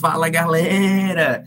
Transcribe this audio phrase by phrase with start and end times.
[0.00, 1.44] Fala galera!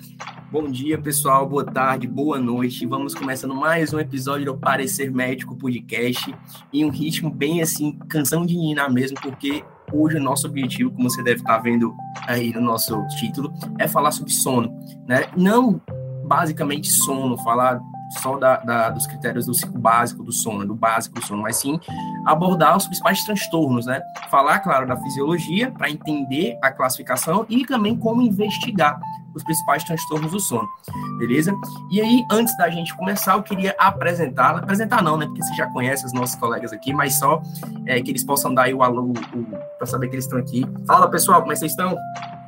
[0.51, 2.85] Bom dia, pessoal, boa tarde, boa noite.
[2.85, 6.33] Vamos começando mais um episódio do Parecer Médico Podcast
[6.71, 11.09] em um ritmo bem assim, canção de Nina mesmo, porque hoje o nosso objetivo, como
[11.09, 11.93] você deve estar vendo
[12.25, 14.69] aí no nosso título, é falar sobre sono,
[15.07, 15.25] né?
[15.35, 15.81] Não
[16.25, 17.79] basicamente sono, falar
[18.21, 21.57] só da, da, dos critérios do ciclo básico do sono, do básico do sono, mas
[21.57, 21.79] sim
[22.25, 24.01] abordar os principais transtornos, né?
[24.29, 28.99] Falar, claro, da fisiologia para entender a classificação e também como investigar
[29.33, 30.67] os principais transtornos do sono,
[31.19, 31.53] beleza?
[31.91, 35.27] E aí, antes da gente começar, eu queria apresentar, apresentar não, né?
[35.27, 37.41] Porque você já conhece os nossos colegas aqui, mas só
[37.85, 39.13] é, que eles possam dar aí o alô
[39.77, 40.65] para saber que eles estão aqui.
[40.87, 41.95] Fala, pessoal, como é que vocês estão?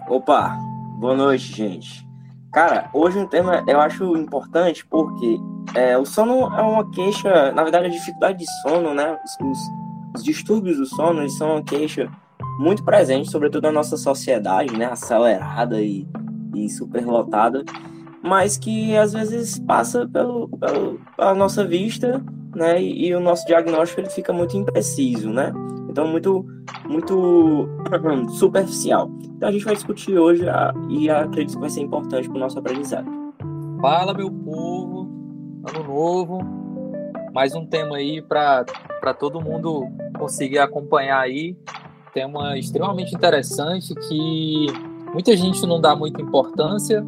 [0.08, 0.58] Opa,
[1.00, 2.09] boa noite, gente.
[2.52, 5.38] Cara, hoje um tema eu acho importante porque
[5.76, 9.20] é, o sono é uma queixa, na verdade a dificuldade de sono, né?
[9.24, 9.60] Os, os,
[10.16, 12.10] os distúrbios do sono eles são uma queixa
[12.60, 14.86] muito presente, sobretudo na nossa sociedade, né?
[14.86, 16.08] Acelerada e,
[16.56, 17.64] e superlotada,
[18.24, 22.24] mas que às vezes passa pelo, pelo, pela nossa vista,
[22.56, 22.82] né?
[22.82, 25.54] E, e o nosso diagnóstico ele fica muito impreciso, né?
[25.90, 26.46] Então, muito,
[26.88, 27.68] muito
[28.38, 29.10] superficial.
[29.24, 32.40] Então, a gente vai discutir hoje a, e acredito que vai ser importante para o
[32.40, 33.08] nosso aprendizado.
[33.82, 35.10] Fala, meu povo,
[35.66, 36.40] ano novo,
[37.34, 38.66] mais um tema aí para
[39.18, 39.88] todo mundo
[40.18, 41.58] conseguir acompanhar aí.
[42.14, 44.68] Tema extremamente interessante que
[45.14, 47.04] muita gente não dá muita importância,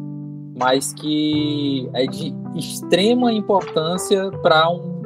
[0.58, 5.02] mas que é de extrema importância para um,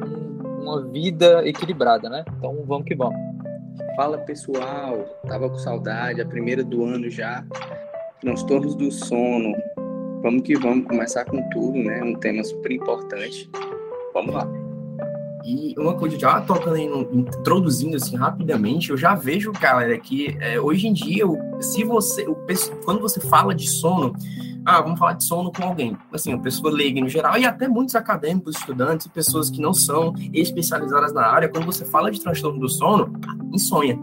[0.60, 2.24] uma vida equilibrada, né?
[2.38, 3.35] Então vamos que vamos.
[3.96, 7.42] Fala pessoal, tava com saudade, a primeira do ano já,
[8.20, 9.54] transtornos do sono.
[10.22, 12.02] Vamos que vamos começar com tudo, né?
[12.04, 13.50] Um tema super importante.
[14.12, 14.46] Vamos lá.
[15.46, 20.60] E uma coisa, já tocando aí, introduzindo assim rapidamente, eu já vejo, galera, que é,
[20.60, 21.24] hoje em dia,
[21.60, 22.26] se você,
[22.84, 24.12] quando você fala de sono,
[24.66, 25.96] ah, vamos falar de sono com alguém.
[26.12, 30.12] Assim, a pessoa leiga no geral, e até muitos acadêmicos, estudantes, pessoas que não são
[30.34, 33.12] especializadas na área, quando você fala de transtorno do sono,
[33.52, 33.96] insônia.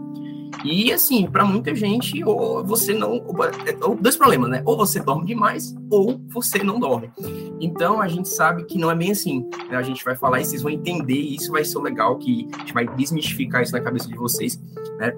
[0.64, 3.22] E assim, para muita gente, ou você não.
[3.82, 4.62] Ou, dois problemas, né?
[4.64, 7.10] Ou você dorme demais, ou você não dorme.
[7.60, 9.46] Então a gente sabe que não é bem assim.
[9.68, 9.76] Né?
[9.76, 12.58] A gente vai falar e vocês vão entender, e isso vai ser legal, que a
[12.60, 14.58] gente vai desmistificar isso na cabeça de vocês,
[14.98, 15.12] né?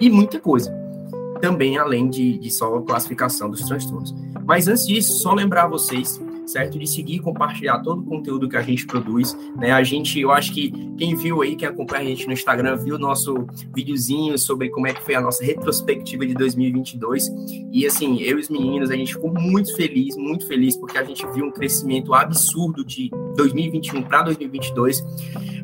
[0.00, 0.70] E muita coisa.
[1.40, 4.14] Também além de, de só a classificação dos transtornos.
[4.50, 6.78] Mas antes disso, só lembrar vocês certo?
[6.78, 9.72] De seguir e compartilhar todo o conteúdo que a gente produz, né?
[9.72, 12.96] A gente, eu acho que quem viu aí, quem acompanha a gente no Instagram, viu
[12.96, 17.30] o nosso videozinho sobre como é que foi a nossa retrospectiva de 2022.
[17.72, 21.04] E assim, eu e os meninos, a gente ficou muito feliz, muito feliz, porque a
[21.04, 25.04] gente viu um crescimento absurdo de 2021 para 2022.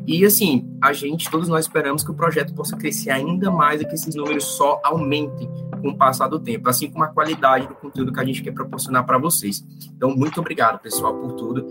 [0.07, 3.85] E assim, a gente, todos nós esperamos que o projeto possa crescer ainda mais e
[3.85, 5.49] que esses números só aumentem
[5.81, 8.53] com o passar do tempo, assim como a qualidade do conteúdo que a gente quer
[8.53, 9.65] proporcionar para vocês.
[9.95, 11.67] Então, muito obrigado, pessoal, por tudo.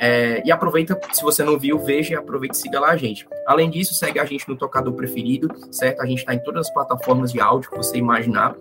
[0.00, 3.28] É, e aproveita, se você não viu, veja e aproveite e siga lá a gente.
[3.46, 6.00] Além disso, segue a gente no tocador preferido, certo?
[6.00, 8.56] A gente está em todas as plataformas de áudio que você imaginar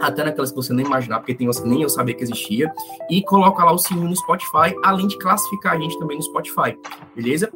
[0.00, 2.72] até naquelas que você nem imaginava, porque tem umas que nem eu sabia que existia,
[3.10, 6.78] e coloca lá o sininho no Spotify, além de classificar a gente também no Spotify,
[7.14, 7.50] beleza?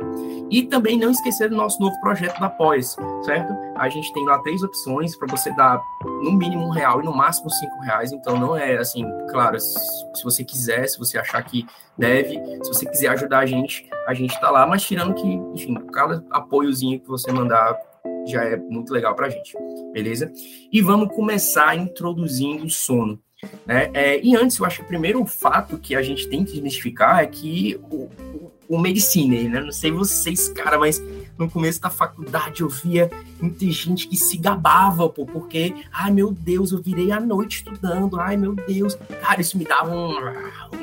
[0.51, 3.55] E também não esquecer do nosso novo projeto da Pós, certo?
[3.77, 5.81] A gente tem lá três opções para você dar
[6.23, 10.25] no mínimo um real e no máximo cinco reais, então não é assim, claro, se
[10.25, 14.39] você quiser, se você achar que deve, se você quiser ajudar a gente, a gente
[14.41, 17.79] tá lá, mas tirando que, enfim, cada apoiozinho que você mandar
[18.27, 19.57] já é muito legal para a gente,
[19.93, 20.33] beleza?
[20.73, 23.21] E vamos começar introduzindo o sono.
[23.67, 23.91] Né?
[23.95, 27.21] É, e antes, eu acho que o primeiro fato que a gente tem que desmistificar
[27.21, 29.61] é que o, o, o medicina, né?
[29.61, 31.03] Não sei vocês, cara, mas
[31.39, 33.11] no começo da faculdade eu via
[33.41, 38.21] muita gente que se gabava, pô, porque, ai meu Deus, eu virei à noite estudando,
[38.21, 40.13] ai meu Deus, cara, isso me dava um,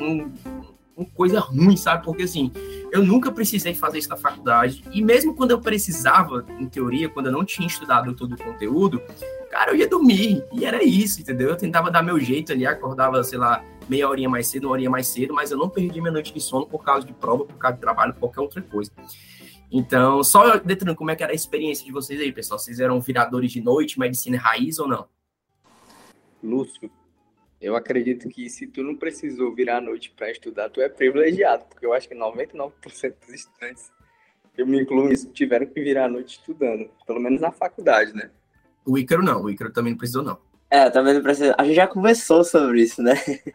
[0.00, 0.32] um,
[0.98, 2.04] uma coisa ruim, sabe?
[2.04, 2.50] Porque assim,
[2.90, 4.82] eu nunca precisei fazer isso na faculdade.
[4.92, 9.00] E mesmo quando eu precisava, em teoria, quando eu não tinha estudado todo o conteúdo,
[9.48, 10.44] cara, eu ia dormir.
[10.52, 11.50] E era isso, entendeu?
[11.50, 14.90] Eu tentava dar meu jeito ali, acordava, sei lá, meia horinha mais cedo, uma horinha
[14.90, 17.56] mais cedo, mas eu não perdi minha noite de sono por causa de prova, por
[17.56, 18.90] causa de trabalho, qualquer outra coisa.
[19.70, 22.58] Então, só detalhando como é que era a experiência de vocês aí, pessoal.
[22.58, 25.06] Vocês eram viradores de noite, medicina raiz ou não?
[26.42, 26.90] Lúcio,
[27.60, 31.64] eu acredito que se tu não precisou virar a noite para estudar, tu é privilegiado,
[31.66, 32.72] porque eu acho que 99%
[33.26, 33.90] dos estudantes,
[34.56, 38.30] eu me incluo nisso, tiveram que virar a noite estudando, pelo menos na faculdade, né?
[38.84, 40.38] O Ícaro não, o Ícaro também não precisou não.
[40.70, 41.54] É, também não precisa.
[41.56, 43.14] A gente já conversou sobre isso, né?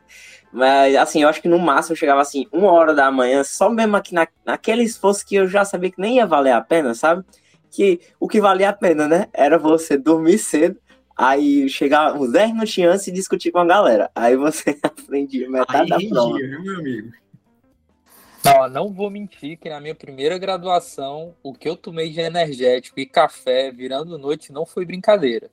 [0.51, 3.69] Mas, assim, eu acho que no máximo eu chegava assim, uma hora da manhã, só
[3.69, 6.93] mesmo aqui na, naquele esforço que eu já sabia que nem ia valer a pena,
[6.93, 7.23] sabe?
[7.71, 9.27] Que o que valia a pena, né?
[9.33, 10.79] Era você dormir cedo
[11.15, 14.09] Aí chegava uns 10 minutinhos antes e discutir com a galera.
[14.15, 16.37] Aí você aprendia metade Aí da prova.
[16.39, 17.11] meu amigo?
[18.43, 22.99] Não, não vou mentir que na minha primeira graduação, o que eu tomei de energético
[22.99, 25.49] e café virando noite não foi brincadeira.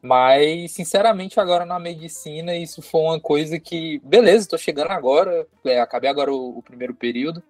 [0.00, 5.80] Mas, sinceramente, agora na medicina, isso foi uma coisa que, beleza, estou chegando agora, é,
[5.80, 7.42] acabei agora o, o primeiro período,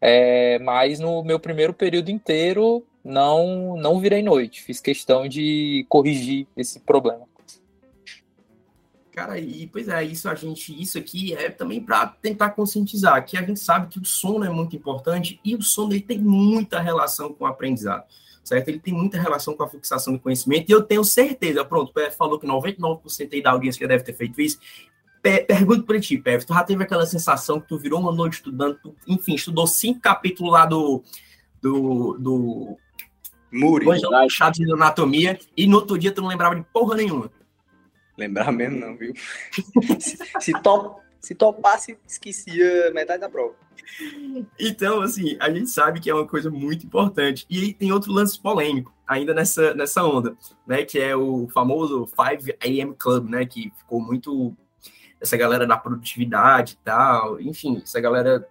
[0.00, 6.46] é, mas no meu primeiro período inteiro não não virei noite, fiz questão de corrigir
[6.56, 7.26] esse problema.
[9.12, 13.36] Cara, e pois é, isso a gente, isso aqui é também para tentar conscientizar que
[13.36, 16.80] a gente sabe que o sono é muito importante e o sono ele tem muita
[16.80, 18.04] relação com o aprendizado,
[18.42, 18.68] certo?
[18.68, 21.92] Ele tem muita relação com a fixação do conhecimento e eu tenho certeza, pronto, o
[21.92, 24.58] PF falou que 99% aí da audiência já deve ter feito isso.
[25.20, 28.34] Pe- Pergunto para ti, PF, tu já teve aquela sensação que tu virou uma noite
[28.36, 31.02] estudando, tu, enfim, estudou cinco capítulos lá do
[31.60, 32.78] do, do
[33.52, 33.84] Muri.
[33.84, 37.30] do Angelo Chaves de Anatomia e no outro dia tu não lembrava de porra nenhuma.
[38.16, 39.12] Lembrar mesmo não, viu?
[40.00, 43.54] se, se, top, se topasse, esquecia metade da prova.
[44.58, 47.46] Então, assim, a gente sabe que é uma coisa muito importante.
[47.48, 50.84] E aí tem outro lance polêmico, ainda nessa, nessa onda, né?
[50.84, 53.44] Que é o famoso 5 AM Club, né?
[53.44, 54.56] Que ficou muito.
[55.20, 57.40] Essa galera da produtividade e tal.
[57.40, 58.46] Enfim, essa galera.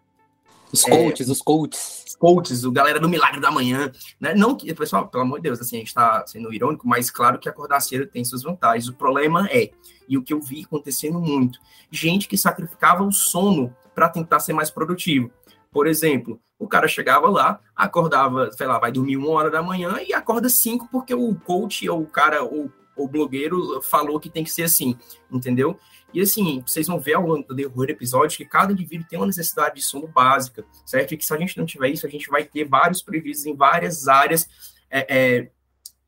[0.72, 0.90] Os É.
[0.90, 2.06] coaches, os coaches.
[2.08, 4.34] Os coaches, o galera do milagre da manhã, né?
[4.34, 7.40] Não que, pessoal, pelo amor de Deus, assim, a gente tá sendo irônico, mas claro
[7.40, 8.88] que acordar cedo tem suas vantagens.
[8.88, 9.72] O problema é,
[10.08, 11.60] e o que eu vi acontecendo muito,
[11.90, 15.32] gente que sacrificava o sono para tentar ser mais produtivo.
[15.72, 20.00] Por exemplo, o cara chegava lá, acordava, sei lá, vai dormir uma hora da manhã
[20.06, 22.72] e acorda cinco porque o coach ou o cara ou
[23.04, 24.98] o blogueiro falou que tem que ser assim,
[25.32, 25.80] entendeu?
[26.14, 29.18] E assim, vocês vão ver ao longo do decorrer do episódio que cada indivíduo tem
[29.18, 31.14] uma necessidade de sono básica, certo?
[31.14, 33.56] E que se a gente não tiver isso, a gente vai ter vários prejuízos em
[33.56, 34.50] várias áreas
[34.90, 35.06] é,
[35.40, 35.52] é,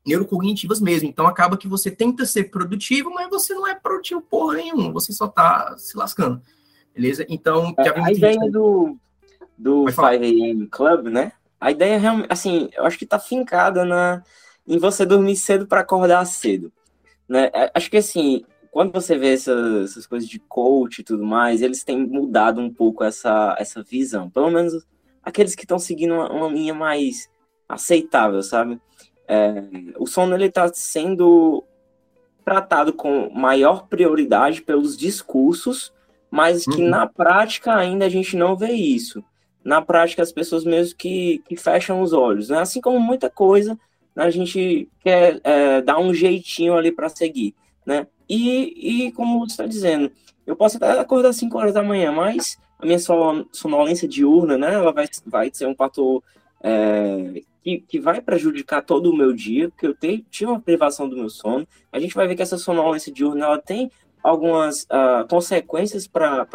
[0.06, 1.08] neurocognitivas mesmo.
[1.08, 5.12] Então acaba que você tenta ser produtivo, mas você não é produtivo porra nenhuma, você
[5.12, 6.40] só tá se lascando.
[6.94, 7.24] Beleza?
[7.28, 8.96] Então, já vi A ideia gente- do,
[9.56, 10.10] do Pode 5 falar.
[10.12, 11.32] AM Club, né?
[11.60, 14.22] A ideia realmente, assim, eu acho que tá fincada na,
[14.66, 16.70] em você dormir cedo para acordar cedo,
[17.28, 17.50] né?
[17.54, 21.62] É, Acho que, assim, quando você vê essas, essas coisas de coach e tudo mais,
[21.62, 24.28] eles têm mudado um pouco essa, essa visão.
[24.30, 24.84] Pelo menos
[25.22, 27.28] aqueles que estão seguindo uma, uma linha mais
[27.68, 28.80] aceitável, sabe?
[29.26, 29.62] É,
[29.98, 31.64] o sono, ele tá sendo
[32.44, 35.92] tratado com maior prioridade pelos discursos,
[36.30, 36.88] mas que Uhum.
[36.90, 39.24] na prática ainda a gente não vê isso.
[39.64, 42.58] Na prática, as pessoas mesmo que, que fecham os olhos, né?
[42.58, 43.78] Assim como muita coisa,
[44.16, 48.06] a gente quer é, dar um jeitinho ali para seguir, né?
[48.28, 50.10] E, e como você está dizendo,
[50.46, 54.56] eu posso até acordar às 5 horas da manhã, mas a minha sono- sonolência diurna,
[54.56, 54.74] né?
[54.74, 56.22] Ela vai, vai ser um fator
[56.62, 61.08] é, que, que vai prejudicar todo o meu dia, porque eu te, tive uma privação
[61.08, 61.66] do meu sono.
[61.90, 63.90] A gente vai ver que essa sonolência diurna ela tem
[64.22, 66.46] algumas ah, consequências para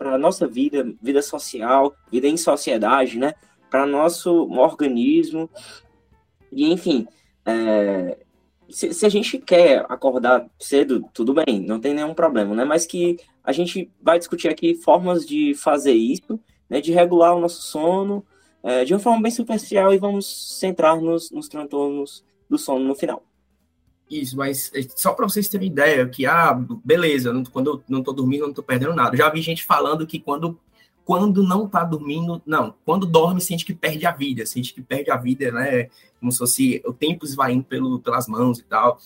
[0.00, 3.34] a nossa vida, vida social, vida em sociedade, né?
[3.68, 5.50] Para nosso organismo.
[6.52, 7.06] E, enfim,
[7.44, 8.18] é,
[8.68, 12.64] se, se a gente quer acordar cedo, tudo bem, não tem nenhum problema, né?
[12.64, 16.38] Mas que a gente vai discutir aqui formas de fazer isso,
[16.68, 16.80] né?
[16.80, 18.24] De regular o nosso sono
[18.62, 22.94] é, de uma forma bem superficial e vamos centrar nos, nos transtornos do sono no
[22.94, 23.22] final.
[24.10, 26.52] Isso, mas é, só para vocês terem ideia que, ah,
[26.84, 29.16] beleza, quando eu não tô dormindo, eu não tô perdendo nada.
[29.16, 30.58] Já vi gente falando que quando,
[31.10, 35.10] quando não tá dormindo, não, quando dorme, sente que perde a vida, sente que perde
[35.10, 35.88] a vida, né?
[36.20, 38.96] Como se fosse o tempo esvaindo pelo, pelas mãos e tal.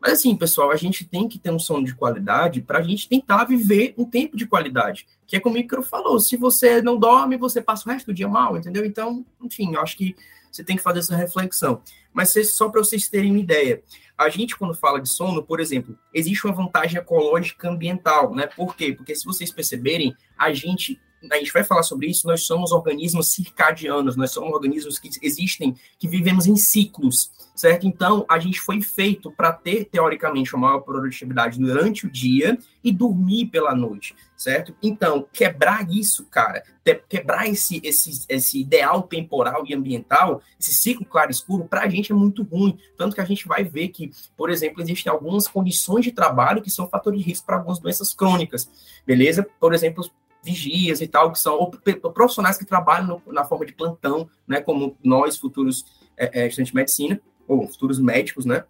[0.00, 3.06] Mas assim, pessoal, a gente tem que ter um sono de qualidade para a gente
[3.06, 5.06] tentar viver um tempo de qualidade.
[5.26, 8.14] Que é como o Micro falou, se você não dorme, você passa o resto do
[8.14, 8.86] dia mal, entendeu?
[8.86, 10.16] Então, enfim, eu acho que
[10.50, 11.82] você tem que fazer essa reflexão.
[12.14, 13.82] Mas só para vocês terem uma ideia,
[14.16, 18.46] a gente, quando fala de sono, por exemplo, existe uma vantagem ecológica ambiental, né?
[18.46, 18.94] Por quê?
[18.94, 20.98] Porque se vocês perceberem, a gente,
[21.30, 25.74] a gente vai falar sobre isso, nós somos organismos circadianos, nós somos organismos que existem,
[25.98, 27.86] que vivemos em ciclos, certo?
[27.86, 32.90] Então, a gente foi feito para ter, teoricamente, uma maior produtividade durante o dia e
[32.92, 34.74] dormir pela noite, certo?
[34.82, 36.62] Então, quebrar isso, cara,
[37.08, 42.14] quebrar esse, esse, esse ideal temporal e ambiental, esse ciclo claro-escuro, para a gente é
[42.14, 42.78] muito ruim.
[42.96, 46.70] Tanto que a gente vai ver que, por exemplo, existem algumas condições de trabalho que
[46.70, 48.68] são fatores de risco para algumas doenças crônicas,
[49.06, 49.46] beleza?
[49.60, 50.04] Por exemplo,
[50.42, 51.70] vigias e tal, que são ou
[52.12, 54.60] profissionais que trabalham no- na forma de plantão, né?
[54.60, 55.84] Como nós, futuros
[56.16, 58.64] é, é, estudantes de medicina, ou futuros médicos, né?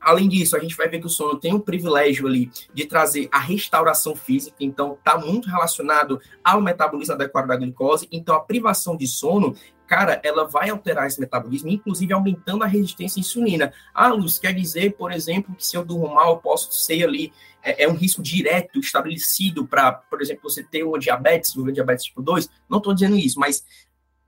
[0.00, 3.28] Além disso, a gente vai ver que o sono tem o privilégio ali de trazer
[3.30, 8.08] a restauração física, então está muito relacionado ao metabolismo adequado da glicose.
[8.10, 9.54] Então, a privação de sono
[9.90, 13.72] cara, ela vai alterar esse metabolismo, inclusive aumentando a resistência à insulina.
[13.92, 17.32] Ah, Luz, quer dizer, por exemplo, que se eu durmo mal, eu posso ser ali,
[17.60, 22.04] é, é um risco direto, estabelecido para, por exemplo, você ter uma diabetes, uma diabetes
[22.04, 22.48] tipo 2?
[22.68, 23.64] Não estou dizendo isso, mas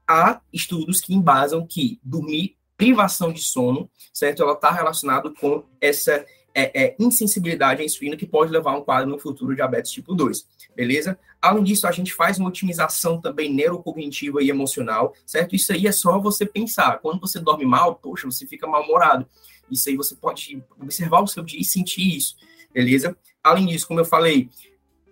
[0.05, 4.43] há estudos que embasam que dormir, privação de sono, certo?
[4.43, 8.83] Ela está relacionado com essa é, é, insensibilidade à insulina que pode levar a um
[8.83, 11.19] quadro no futuro diabetes tipo 2, beleza?
[11.41, 15.57] Além disso, a gente faz uma otimização também neurocognitiva e emocional, certo?
[15.57, 16.99] Isso aí é só você pensar.
[17.01, 19.27] Quando você dorme mal, poxa, você fica mal-humorado.
[19.71, 22.37] Isso aí você pode observar o seu dia e sentir isso,
[22.73, 23.17] beleza?
[23.43, 24.51] Além disso, como eu falei,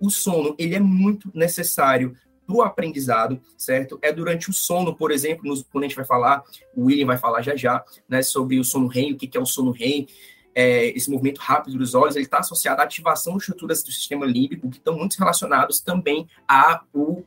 [0.01, 2.17] o sono, ele é muito necessário
[2.47, 3.99] para o aprendizado, certo?
[4.03, 6.43] É durante o sono, por exemplo, nos, quando a gente vai falar,
[6.75, 9.41] o William vai falar já já, né, sobre o sono REM, o que, que é
[9.41, 10.07] o sono REM,
[10.55, 14.27] é, esse movimento rápido dos olhos, ele está associado à ativação de estruturas do sistema
[14.27, 17.23] límbico, que estão muito relacionados também a, o,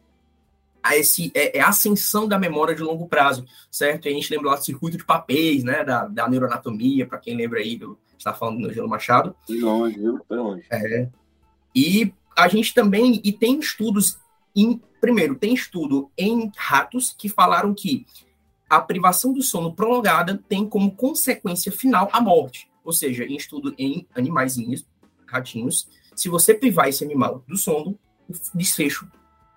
[0.81, 4.07] a esse, é, é, a ascensão da memória de longo prazo, certo?
[4.07, 7.35] E a gente lembra lá do circuito de papéis, né, da, da neuroanatomia, para quem
[7.35, 9.35] lembra aí, do, está falando do Angelo Machado.
[9.47, 10.21] De longe, viu?
[10.27, 10.65] Foi longe.
[10.69, 11.07] É.
[11.75, 14.17] E a gente também, e tem estudos,
[14.55, 18.05] em, primeiro, tem estudo em ratos que falaram que
[18.69, 23.73] a privação do sono prolongada tem como consequência final a morte ou seja, em estudo
[23.77, 24.85] em animaizinhos,
[25.25, 27.97] ratinhos, se você privar esse animal do sono,
[28.29, 29.07] o desfecho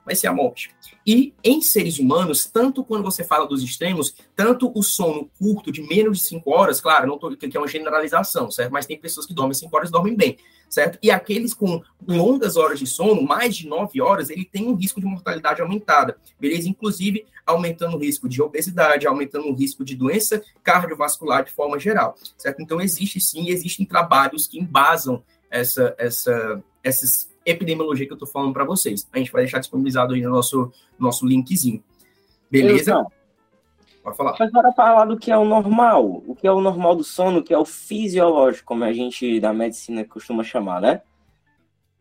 [0.07, 0.71] vai ser a morte.
[1.05, 5.83] E em seres humanos, tanto quando você fala dos extremos, tanto o sono curto de
[5.83, 8.71] menos de 5 horas, claro, não tô, que é uma generalização, certo?
[8.71, 10.99] Mas tem pessoas que dormem 5 horas e dormem bem, certo?
[11.03, 15.01] E aqueles com longas horas de sono, mais de 9 horas, ele tem um risco
[15.01, 16.69] de mortalidade aumentada, beleza?
[16.69, 22.17] Inclusive, aumentando o risco de obesidade, aumentando o risco de doença cardiovascular de forma geral,
[22.37, 22.61] certo?
[22.61, 28.53] Então, existe sim, existem trabalhos que embasam essa, essa, essas epidemiologia que eu estou falando
[28.53, 29.07] para vocês.
[29.13, 31.83] A gente vai deixar disponibilizado aí no nosso, nosso linkzinho.
[32.51, 32.91] Beleza?
[32.91, 33.13] Então,
[34.07, 34.37] Pode falar.
[34.39, 37.41] Mas para falar do que é o normal, o que é o normal do sono,
[37.41, 41.03] o que é o fisiológico, como a gente da medicina costuma chamar, né?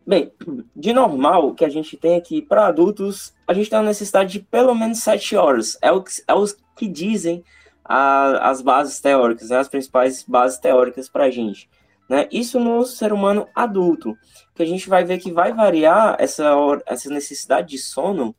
[0.05, 0.31] Bem,
[0.75, 4.39] de normal, que a gente tem aqui para adultos, a gente tem uma necessidade de
[4.39, 5.79] pelo menos 7 horas.
[5.81, 6.45] É o que, é o
[6.75, 7.43] que dizem
[7.83, 9.57] a, as bases teóricas, né?
[9.57, 11.67] as principais bases teóricas para a gente.
[12.07, 12.27] Né?
[12.31, 14.15] Isso no ser humano adulto,
[14.53, 16.53] que a gente vai ver que vai variar essa,
[16.85, 18.35] essa necessidade de sono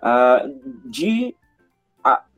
[0.00, 1.34] uh, de,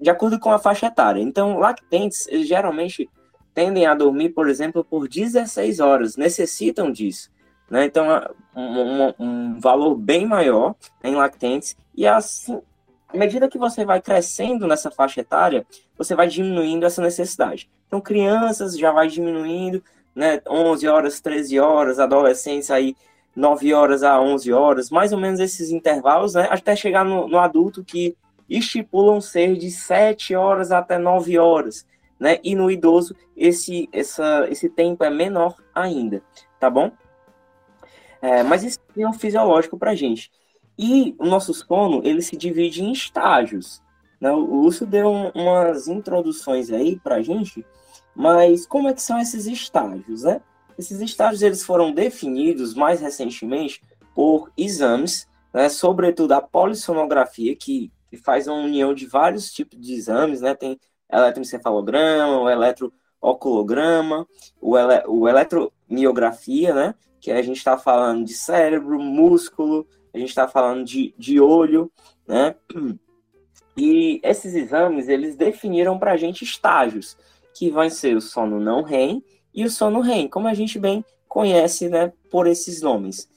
[0.01, 1.21] de acordo com a faixa etária.
[1.21, 3.09] Então, lactentes, eles geralmente
[3.55, 7.31] tendem a dormir, por exemplo, por 16 horas, necessitam disso.
[7.71, 7.87] Né?
[7.87, 8.07] Então,
[8.55, 12.61] um, um, um valor bem maior em lactentes, e assim,
[13.09, 17.69] à medida que você vai crescendo nessa faixa etária, você vai diminuindo essa necessidade.
[17.87, 19.83] Então, crianças já vai diminuindo,
[20.15, 22.95] né, 11 horas, 13 horas, adolescentes aí
[23.35, 27.39] 9 horas a 11 horas, mais ou menos esses intervalos, né, até chegar no, no
[27.39, 28.17] adulto que
[28.49, 31.87] estipulam ser de 7 horas até 9 horas,
[32.19, 36.23] né, e no idoso esse, essa, esse tempo é menor ainda,
[36.59, 36.91] tá bom?
[38.23, 40.31] É, mas isso é um fisiológico para gente.
[40.79, 43.83] E o nosso sono, ele se divide em estágios.
[44.21, 44.31] Né?
[44.31, 47.65] O Lúcio deu um, umas introduções aí para gente,
[48.15, 50.41] mas como é que são esses estágios, né?
[50.79, 53.83] Esses estágios eles foram definidos mais recentemente
[54.15, 59.95] por exames, né, sobretudo a polissonografia, que, que faz uma união de vários tipos de
[59.95, 60.55] exames, né?
[60.55, 60.79] Tem
[61.13, 64.27] eletroencefalograma, o eletrooculograma,
[64.61, 66.95] o, ele, o eletromiografia, né?
[67.21, 71.91] Que a gente está falando de cérebro, músculo, a gente está falando de, de olho,
[72.27, 72.55] né?
[73.77, 77.15] E esses exames, eles definiram para a gente estágios
[77.55, 79.23] que vai ser o sono não REM
[79.55, 83.29] e o sono REM, como a gente bem conhece né, por esses nomes.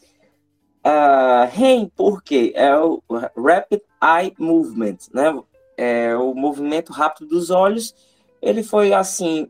[0.86, 2.54] Uh, REM, por quê?
[2.56, 5.38] É o Rapid Eye Movement, né?
[5.78, 7.94] É o movimento rápido dos olhos.
[8.42, 9.50] Ele foi, assim,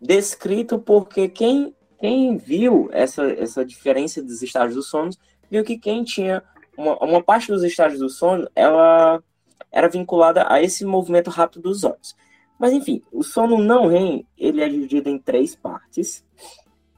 [0.00, 5.10] descrito porque quem, quem viu essa, essa diferença dos estágios do sono,
[5.50, 6.42] viu que quem tinha
[6.76, 9.22] uma, uma parte dos estágios do sono, ela
[9.70, 12.14] era vinculada a esse movimento rápido dos olhos.
[12.58, 16.24] Mas enfim, o sono não REM, ele é dividido em três partes,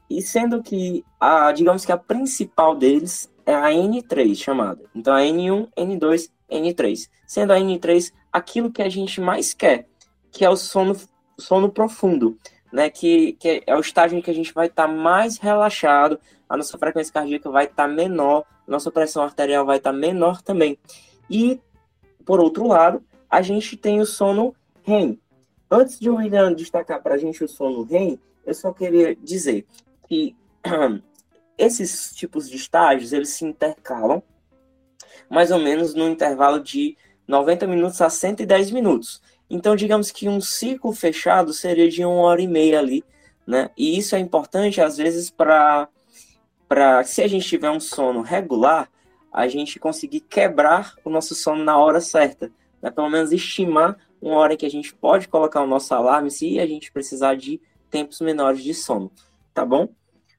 [0.09, 4.83] e sendo que a, digamos que a principal deles é a N3 chamada.
[4.95, 7.09] Então a N1, N2, N3.
[7.25, 9.87] Sendo a N3 aquilo que a gente mais quer,
[10.31, 10.95] que é o sono,
[11.37, 12.37] sono profundo,
[12.71, 12.89] né?
[12.89, 16.57] Que, que é o estágio em que a gente vai estar tá mais relaxado, a
[16.57, 20.77] nossa frequência cardíaca vai estar tá menor, nossa pressão arterial vai estar tá menor também.
[21.29, 21.59] E,
[22.25, 25.19] por outro lado, a gente tem o sono REM,
[25.69, 29.65] Antes de o William destacar para a gente o sono REM, eu só queria dizer
[30.07, 30.35] que
[31.57, 34.21] esses tipos de estágios, eles se intercalam
[35.29, 36.97] mais ou menos no intervalo de
[37.27, 39.21] 90 minutos a 110 minutos.
[39.49, 43.03] Então, digamos que um ciclo fechado seria de uma hora e meia ali,
[43.45, 43.69] né?
[43.77, 45.87] E isso é importante, às vezes, para
[47.03, 48.89] se a gente tiver um sono regular,
[49.31, 52.89] a gente conseguir quebrar o nosso sono na hora certa, né?
[52.89, 56.65] pelo menos estimar uma hora que a gente pode colocar o nosso alarme se a
[56.65, 59.11] gente precisar de tempos menores de sono,
[59.55, 59.87] tá bom?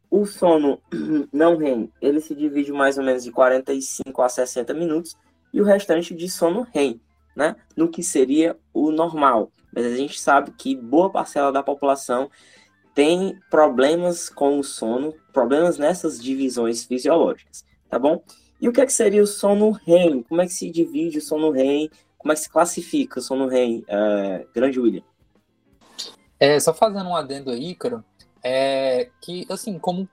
[0.09, 0.79] O sono
[1.33, 5.17] não REM, ele se divide mais ou menos de 45 a 60 minutos
[5.53, 7.01] e o restante de sono REM,
[7.35, 7.57] né?
[7.75, 9.51] No que seria o normal.
[9.75, 12.31] Mas a gente sabe que boa parcela da população
[12.95, 18.23] tem problemas com o sono, problemas nessas divisões fisiológicas, tá bom?
[18.61, 20.23] E o que, é que seria o sono REM?
[20.23, 21.91] Como é que se divide o sono REM?
[22.17, 25.03] Como é que se classifica o sono REM, uh, grande William?
[26.39, 28.05] É, só fazendo um adendo aí, cara,
[28.43, 30.09] é que, assim, como,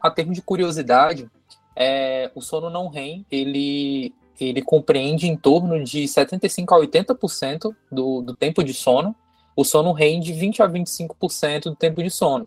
[0.00, 1.30] a termo de curiosidade,
[1.74, 8.22] é, o sono não REM, ele, ele compreende em torno de 75% a 80% do,
[8.22, 9.14] do tempo de sono,
[9.56, 12.46] o sono rende 20 a 25% do tempo de sono.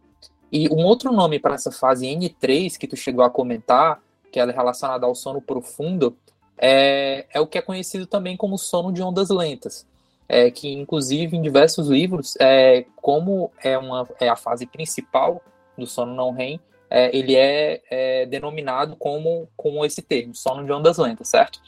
[0.51, 4.51] E um outro nome para essa fase N3 que tu chegou a comentar, que ela
[4.51, 6.17] é relacionada ao sono profundo,
[6.57, 9.87] é, é o que é conhecido também como sono de ondas lentas.
[10.33, 15.43] É, que inclusive em diversos livros, é, como é, uma, é a fase principal
[15.77, 16.57] do sono não REM,
[16.89, 21.59] é, ele é, é, denominado como, como esse termo, sono de ondas lentas, certo?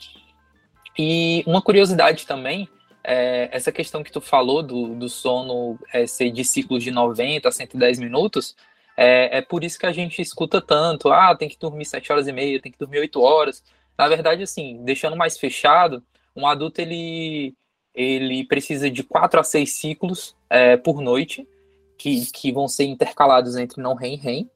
[0.97, 2.69] E uma curiosidade também
[3.03, 7.49] é, essa questão que tu falou do, do sono é, ser de ciclos de 90
[7.49, 8.55] a 110 minutos,
[8.95, 12.27] é, é por isso que a gente escuta tanto, ah, tem que dormir 7 horas
[12.27, 13.63] e meia, tem que dormir 8 horas.
[13.97, 16.01] Na verdade, assim, deixando mais fechado,
[16.35, 17.53] um adulto, ele,
[17.93, 21.47] ele precisa de 4 a 6 ciclos é, por noite,
[21.97, 24.49] que, que vão ser intercalados entre não REM e REM,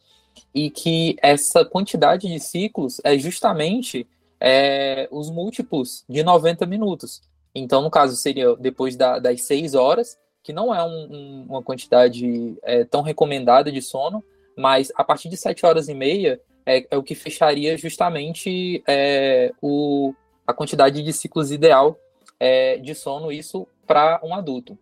[0.54, 4.08] e que essa quantidade de ciclos é justamente
[4.40, 7.22] é, os múltiplos de 90 minutos.
[7.54, 11.64] Então, no caso, seria depois da, das seis horas, que não é um, um, uma
[11.64, 14.24] quantidade é, tão recomendada de sono,
[14.56, 19.52] mas a partir de sete horas e meia é, é o que fecharia justamente é,
[19.62, 20.14] o,
[20.46, 21.98] a quantidade de ciclos ideal
[22.40, 24.78] é, de sono, isso para um adulto.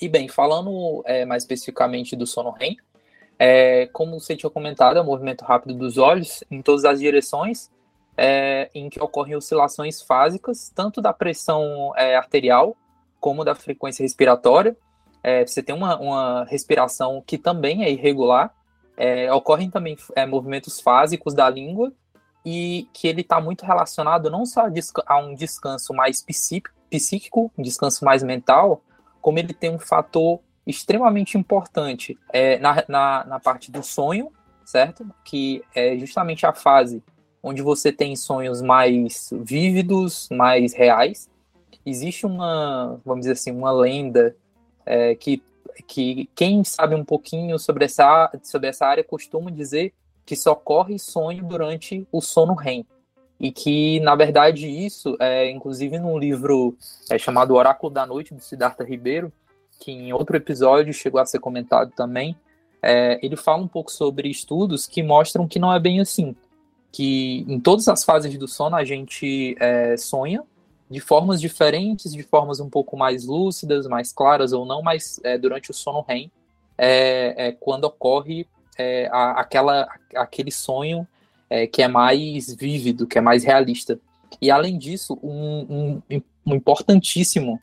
[0.00, 2.76] E bem, falando é, mais especificamente do sono REM,
[3.38, 7.70] é, como você tinha comentado, é o movimento rápido dos olhos em todas as direções,
[8.16, 12.76] é, em que ocorrem oscilações fásicas, tanto da pressão é, arterial
[13.20, 14.76] como da frequência respiratória.
[15.22, 18.52] É, você tem uma, uma, respiração que também é irregular.
[18.96, 21.92] É, ocorrem também é, movimentos fásicos da língua
[22.44, 24.66] e que ele está muito relacionado não só
[25.06, 28.82] a, um descanso mais psíquico, um descanso mais mental,
[29.20, 34.30] como ele tem um fator extremamente importante é, na, na, na parte do sonho,
[34.64, 35.06] certo?
[35.24, 37.02] Que é justamente a fase
[37.42, 41.28] onde você tem sonhos mais vívidos, mais reais.
[41.84, 44.36] Existe uma, vamos dizer assim, uma lenda
[44.86, 45.42] é, que,
[45.86, 49.92] que quem sabe um pouquinho sobre essa, sobre essa área costuma dizer
[50.24, 52.86] que só ocorre sonho durante o sono REM.
[53.38, 56.76] E que, na verdade, isso, é, inclusive num livro
[57.10, 59.32] é, chamado Oráculo da Noite, do Siddhartha Ribeiro,
[59.80, 62.36] que em outro episódio chegou a ser comentado também,
[62.80, 66.36] é, ele fala um pouco sobre estudos que mostram que não é bem assim
[66.92, 70.44] que em todas as fases do sono a gente é, sonha
[70.90, 75.38] de formas diferentes, de formas um pouco mais lúcidas, mais claras ou não, mas é,
[75.38, 76.30] durante o sono REM
[76.76, 78.46] é, é quando ocorre
[78.78, 81.06] é, a, aquela, aquele sonho
[81.48, 83.98] é, que é mais vívido, que é mais realista.
[84.40, 87.60] E além disso, um, um, um importantíssimo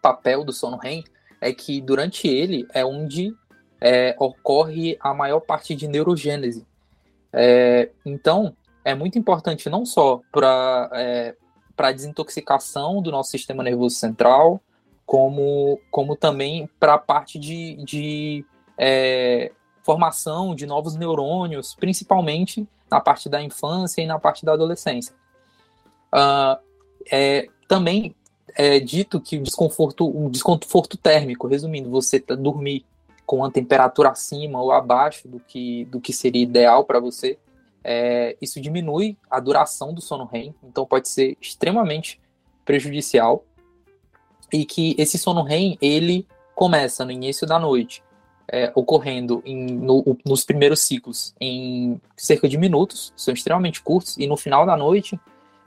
[0.00, 1.04] papel do sono REM
[1.40, 3.34] é que durante ele é onde
[4.16, 6.64] ocorre a maior parte de neurogênese,
[7.32, 8.54] é, então,
[8.84, 11.34] é muito importante não só para é,
[11.76, 14.60] a desintoxicação do nosso sistema nervoso central,
[15.06, 18.44] como, como também para a parte de, de
[18.78, 19.50] é,
[19.82, 25.14] formação de novos neurônios, principalmente na parte da infância e na parte da adolescência.
[26.12, 26.60] Uh,
[27.10, 28.14] é, também
[28.54, 32.84] é dito que o desconforto, o desconforto térmico, resumindo, você tá, dormir
[33.24, 37.38] com uma temperatura acima ou abaixo do que, do que seria ideal para você,
[37.84, 42.20] é, isso diminui a duração do sono REM, então pode ser extremamente
[42.64, 43.44] prejudicial.
[44.52, 48.04] E que esse sono REM, ele começa no início da noite,
[48.48, 54.26] é, ocorrendo em, no, nos primeiros ciclos em cerca de minutos, são extremamente curtos, e
[54.26, 55.18] no final da noite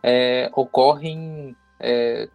[0.03, 2.29] é, ocorrem é,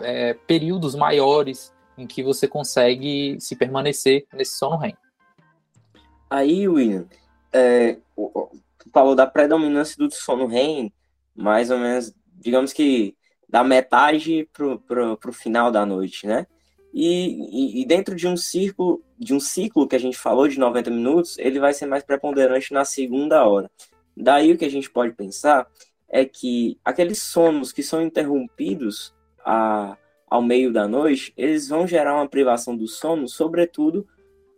[0.00, 4.96] é, períodos maiores em que você consegue se permanecer nesse sono REM.
[6.28, 7.06] Aí, William,
[7.52, 7.98] é,
[8.92, 10.92] falou da predominância do sono REM,
[11.34, 13.14] mais ou menos, digamos que
[13.48, 16.46] da metade pro, pro final da noite, né?
[16.92, 20.90] E, e, dentro de um ciclo, de um ciclo que a gente falou de 90
[20.90, 23.70] minutos, ele vai ser mais preponderante na segunda hora.
[24.14, 25.66] Daí o que a gente pode pensar
[26.06, 29.96] é que aqueles sonos que são interrompidos a,
[30.28, 34.06] ao meio da noite, eles vão gerar uma privação do sono, sobretudo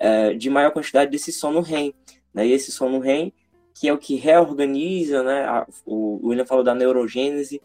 [0.01, 1.95] é, de maior quantidade desse sono REM.
[2.33, 2.49] Né?
[2.49, 3.33] E esse sono REM,
[3.73, 5.45] que é o que reorganiza, né?
[5.45, 7.63] A, o William falou da neurogênese,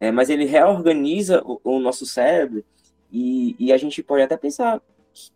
[0.00, 2.64] é, mas ele reorganiza o, o nosso cérebro
[3.12, 4.80] e, e, a gente pode até pensar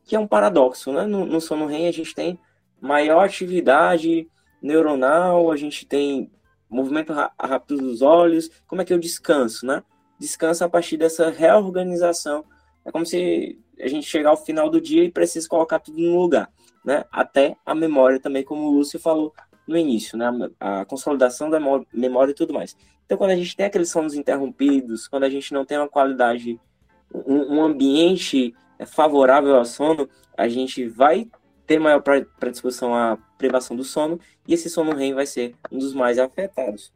[0.04, 1.04] que é um paradoxo, né?
[1.04, 2.38] No, no sono REM a gente tem
[2.80, 4.28] maior atividade
[4.62, 6.30] neuronal, a gente tem
[6.68, 9.82] movimento rápido dos olhos, como é que eu descanso, né?
[10.18, 12.44] Descanso a partir dessa reorganização.
[12.84, 16.18] É como se a gente chegar ao final do dia e precisa colocar tudo no
[16.18, 16.50] lugar,
[16.84, 17.04] né?
[17.12, 19.34] Até a memória também, como o Lúcio falou
[19.66, 20.30] no início, né?
[20.58, 21.60] A consolidação da
[21.92, 22.76] memória e tudo mais.
[23.04, 26.58] Então, quando a gente tem aqueles sons interrompidos, quando a gente não tem uma qualidade,
[27.14, 28.55] um, um ambiente
[28.87, 31.29] favorável ao sono, a gente vai
[31.66, 32.03] ter maior
[32.38, 36.92] predisposição à privação do sono e esse sono REM vai ser um dos mais afetados.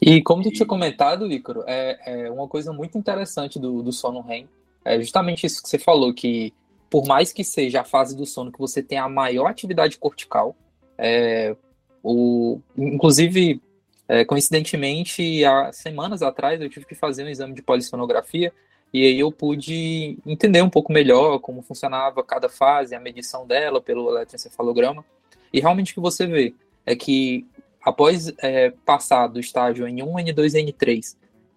[0.00, 4.20] E como tu tinha comentado, Ícaro, é, é uma coisa muito interessante do, do sono
[4.20, 4.48] REM,
[4.84, 6.54] é justamente isso que você falou, que
[6.88, 10.56] por mais que seja a fase do sono que você tem a maior atividade cortical,
[10.96, 11.54] é,
[12.02, 13.60] o, inclusive,
[14.08, 18.52] é, coincidentemente, há semanas atrás eu tive que fazer um exame de polissonografia
[18.92, 23.80] e aí eu pude entender um pouco melhor como funcionava cada fase, a medição dela
[23.80, 25.04] pelo eletroencefalograma.
[25.52, 26.54] E realmente o que você vê
[26.86, 27.46] é que
[27.82, 31.16] após é, passar do estágio N1, N2 e N3,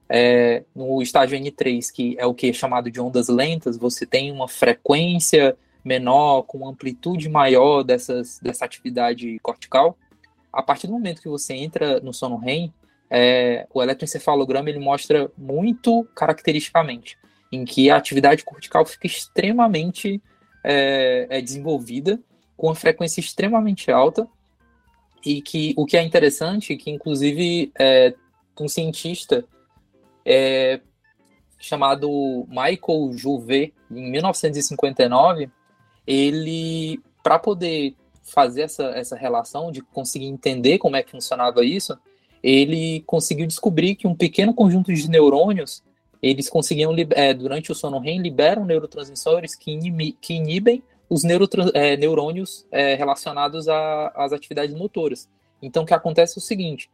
[0.10, 4.30] é, no estágio N3, que é o que é chamado de ondas lentas, você tem
[4.30, 9.98] uma frequência menor, com amplitude maior dessas, dessa atividade cortical.
[10.52, 12.74] A partir do momento que você entra no sono REM,
[13.10, 17.18] é, o eletroencefalograma ele mostra muito caracteristicamente
[17.52, 20.22] em que a atividade cortical fica extremamente
[20.64, 22.20] é, é desenvolvida,
[22.56, 24.28] com uma frequência extremamente alta,
[25.26, 28.14] e que o que é interessante, que inclusive é,
[28.60, 29.44] um cientista
[30.26, 30.80] é,
[31.60, 35.50] chamado Michael Jouvet, em 1959,
[36.08, 41.98] ele, para poder fazer essa, essa relação, de conseguir entender como é que funcionava isso,
[42.44, 45.84] ele conseguiu descobrir que um pequeno conjunto de neurônios,
[46.22, 49.78] eles conseguiam, é, durante o sono REM, liberam neurotransmissores que,
[50.20, 51.24] que inibem os
[51.74, 55.30] é, neurônios é, relacionados às atividades motoras.
[55.62, 56.90] Então, o que acontece é o seguinte,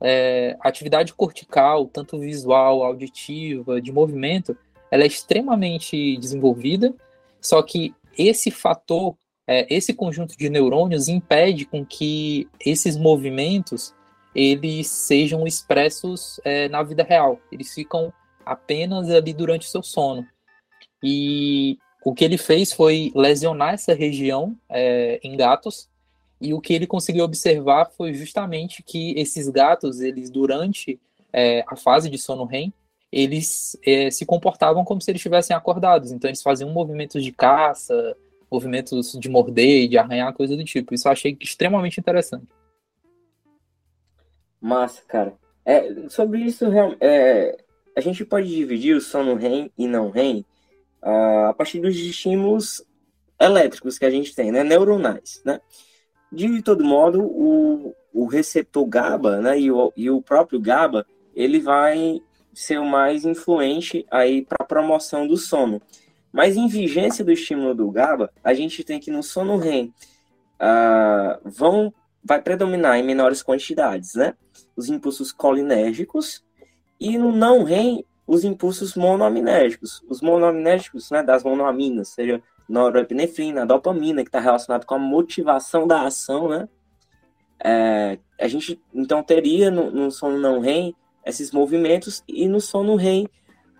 [0.00, 4.56] é, a atividade cortical, tanto visual, auditiva, de movimento,
[4.90, 6.94] ela é extremamente desenvolvida,
[7.40, 13.94] só que esse fator, é, esse conjunto de neurônios impede com que esses movimentos
[14.34, 17.38] eles sejam expressos é, na vida real.
[17.52, 18.12] Eles ficam
[18.44, 20.26] apenas ali durante o seu sono.
[21.02, 25.88] E o que ele fez foi lesionar essa região é, em gatos.
[26.40, 30.98] E o que ele conseguiu observar foi justamente que esses gatos, eles durante
[31.32, 32.72] é, a fase de sono REM,
[33.12, 36.10] eles é, se comportavam como se eles estivessem acordados.
[36.10, 38.16] Então eles faziam movimentos de caça,
[38.54, 40.94] movimentos de morder, de arranhar, coisa do tipo.
[40.94, 42.46] Isso eu achei extremamente interessante.
[44.60, 45.34] Massa, cara.
[45.64, 46.64] É, sobre isso,
[47.00, 47.56] é,
[47.96, 50.44] a gente pode dividir o sono REM e não REM
[51.02, 52.84] uh, a partir dos estímulos
[53.40, 55.60] elétricos que a gente tem, né, neuronais, né?
[56.30, 61.60] De todo modo, o, o receptor GABA, né, e o, e o próprio GABA, ele
[61.60, 62.20] vai
[62.52, 65.80] ser o mais influente aí para a promoção do sono.
[66.34, 69.94] Mas em vigência do estímulo do GABA, a gente tem que no sono REM
[70.60, 71.94] uh, vão
[72.24, 74.34] vai predominar em menores quantidades, né?
[74.74, 76.44] Os impulsos colinérgicos
[76.98, 80.02] e no não REM, os impulsos monoaminérgicos.
[80.08, 86.02] Os monoaminérgicos, né, das monoaminas, seja norepinefrina, dopamina, que está relacionado com a motivação da
[86.02, 86.68] ação, né?
[87.62, 92.96] É, a gente, então, teria no, no sono não REM esses movimentos e no sono
[92.96, 93.28] REM,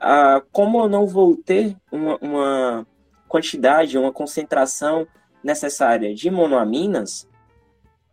[0.04, 2.86] ah, como eu não vou ter uma, uma
[3.26, 5.06] quantidade, uma concentração
[5.42, 7.26] necessária de monoaminas,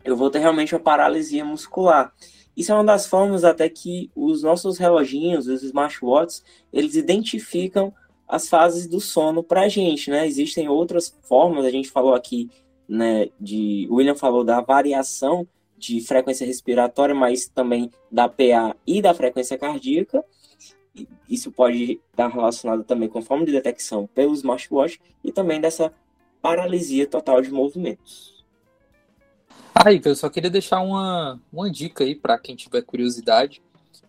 [0.04, 2.14] eu vou ter realmente uma paralisia muscular.
[2.56, 7.94] Isso é uma das formas até que os nossos reloginhos, os smartwatches, eles identificam
[8.26, 10.26] as fases do sono para a gente, né?
[10.26, 12.50] Existem outras formas, a gente falou aqui,
[12.88, 15.46] né, de, William falou da variação
[15.78, 20.24] de frequência respiratória, mas também da PA e da frequência cardíaca.
[21.30, 25.94] Isso pode estar relacionado também com a forma de detecção pelo smartwatch e também dessa
[26.42, 28.44] paralisia total de movimentos.
[29.74, 33.62] Ah, eu só queria deixar uma, uma dica aí para quem tiver curiosidade.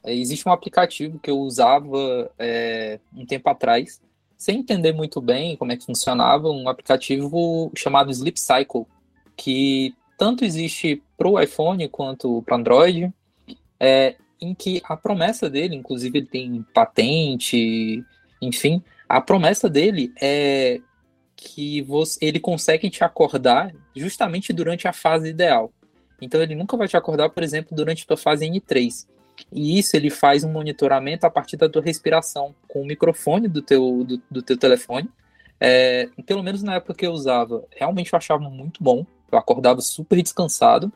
[0.02, 4.00] É, existe um aplicativo que eu usava é, um tempo atrás,
[4.36, 8.86] sem entender muito bem como é que funcionava, um aplicativo chamado Sleep Cycle,
[9.36, 13.12] que tanto existe para o iPhone quanto para Android,
[13.78, 18.04] é, em que a promessa dele, inclusive ele tem patente,
[18.40, 20.80] enfim, a promessa dele é
[21.36, 25.72] que você, ele consegue te acordar justamente durante a fase ideal.
[26.20, 29.06] Então ele nunca vai te acordar, por exemplo, durante a tua fase N3.
[29.50, 33.62] E isso ele faz um monitoramento a partir da tua respiração, com o microfone do
[33.62, 35.08] teu, do, do teu telefone.
[35.60, 39.06] É, pelo menos na época que eu usava, realmente eu achava muito bom.
[39.30, 40.92] Eu acordava super descansado.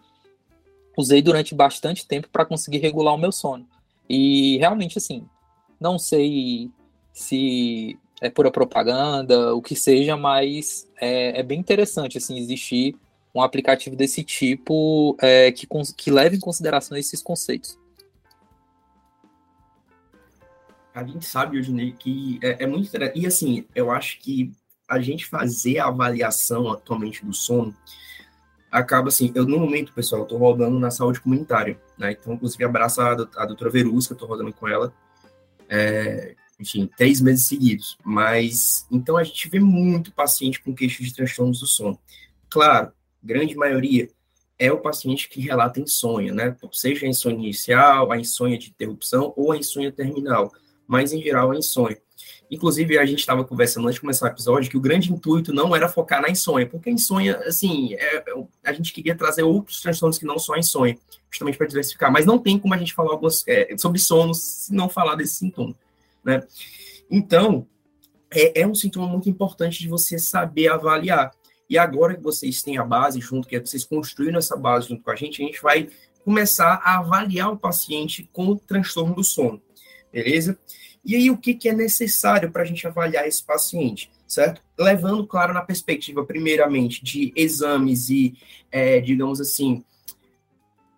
[0.97, 3.67] Usei durante bastante tempo para conseguir regular o meu sono.
[4.09, 5.27] E realmente, assim,
[5.81, 6.71] não sei
[7.13, 12.97] se é pura propaganda, o que seja, mas é, é bem interessante, assim, existir
[13.35, 17.79] um aplicativo desse tipo é, que, que leve em consideração esses conceitos.
[20.95, 22.91] A gente sabe, Eugênio, que é, é muito.
[23.15, 24.51] E assim, eu acho que
[24.89, 27.77] a gente fazer a avaliação atualmente do sono
[28.77, 32.13] acaba assim, eu no momento, pessoal, eu tô rodando na saúde comunitária, né?
[32.13, 34.93] Então, inclusive, abraço a, a doutora Verusca, tô rodando com ela,
[35.69, 37.97] é, enfim, três meses seguidos.
[38.05, 41.99] Mas, então, a gente vê muito paciente com queixo de transtornos do sono.
[42.51, 44.11] Claro, grande maioria
[44.59, 46.55] é o paciente que relata insônia, né?
[46.71, 50.53] Seja a insônia inicial, a insônia de interrupção ou a insônia terminal,
[50.87, 52.01] mas em geral a insônia.
[52.51, 55.75] Inclusive, a gente estava conversando antes de começar o episódio que o grande intuito não
[55.75, 58.23] era focar na insônia, porque a insônia, assim, é, é
[58.65, 60.97] a gente queria trazer outros transtornos que não só a insônia,
[61.31, 64.73] justamente para diversificar, mas não tem como a gente falar algumas, é, sobre sono se
[64.73, 65.75] não falar desse sintoma,
[66.25, 66.43] né?
[67.11, 67.67] Então,
[68.31, 71.33] é, é um sintoma muito importante de você saber avaliar.
[71.69, 75.11] E agora que vocês têm a base junto, que vocês construíram essa base junto com
[75.11, 75.89] a gente, a gente vai
[76.25, 79.61] começar a avaliar o paciente com o transtorno do sono,
[80.13, 80.59] beleza?
[81.07, 84.61] E aí, o que, que é necessário para a gente avaliar esse paciente, certo?
[84.77, 88.35] Levando, claro, na perspectiva, primeiramente, de exames e,
[88.73, 89.85] é, digamos assim,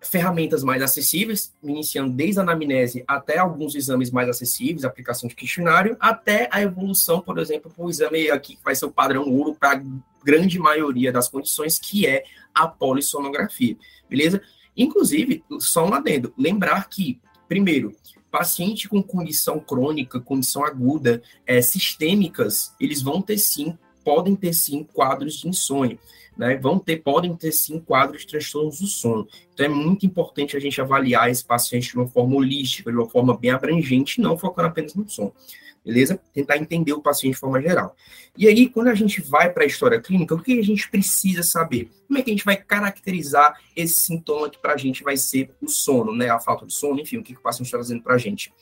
[0.00, 5.94] ferramentas mais acessíveis, iniciando desde a anamnese até alguns exames mais acessíveis, aplicação de questionário,
[6.00, 9.54] até a evolução, por exemplo, para o exame aqui que vai ser o padrão ouro
[9.54, 9.82] para a
[10.24, 13.76] grande maioria das condições, que é a polissonografia,
[14.08, 14.40] beleza?
[14.74, 17.94] Inclusive, só um adendo, lembrar que, primeiro,
[18.30, 24.84] paciente com condição crônica, condição aguda, é, sistêmicas, eles vão ter sim, podem ter sim
[24.92, 25.98] quadros de insônia,
[26.36, 26.56] né?
[26.56, 29.26] Vão ter, podem ter sim quadros de transtornos do sono.
[29.52, 33.08] Então é muito importante a gente avaliar esse paciente de uma forma holística, de uma
[33.08, 35.32] forma bem abrangente, não focando apenas no sono
[35.88, 36.20] beleza?
[36.34, 37.96] Tentar entender o paciente de forma geral.
[38.36, 41.42] E aí, quando a gente vai para a história clínica, o que a gente precisa
[41.42, 41.90] saber?
[42.06, 45.50] Como é que a gente vai caracterizar esse sintoma que para a gente vai ser
[45.62, 46.28] o sono, né?
[46.28, 48.52] A falta de sono, enfim, o que, que o paciente está trazendo para a gente.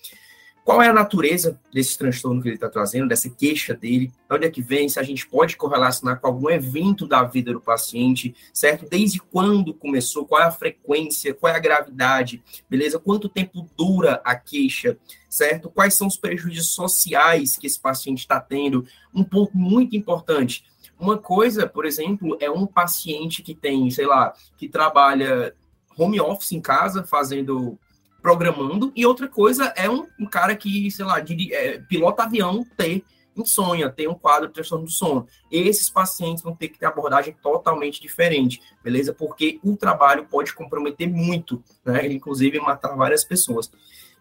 [0.66, 4.12] Qual é a natureza desse transtorno que ele está trazendo, dessa queixa dele?
[4.28, 4.88] Onde é que vem?
[4.88, 8.84] Se a gente pode correlacionar com algum evento da vida do paciente, certo?
[8.90, 10.26] Desde quando começou?
[10.26, 11.32] Qual é a frequência?
[11.32, 12.42] Qual é a gravidade?
[12.68, 12.98] Beleza?
[12.98, 14.98] Quanto tempo dura a queixa?
[15.30, 15.70] Certo?
[15.70, 18.84] Quais são os prejuízos sociais que esse paciente está tendo?
[19.14, 20.64] Um ponto muito importante.
[20.98, 25.54] Uma coisa, por exemplo, é um paciente que tem, sei lá, que trabalha
[25.96, 27.78] home office em casa, fazendo
[28.26, 31.20] programando, e outra coisa é um, um cara que, sei lá,
[31.52, 33.04] é, pilota avião ter
[33.36, 35.28] insônia, ter um quadro de transtorno do sono.
[35.48, 39.14] Esses pacientes vão ter que ter abordagem totalmente diferente, beleza?
[39.14, 42.04] Porque o trabalho pode comprometer muito, né?
[42.08, 43.70] Inclusive matar várias pessoas.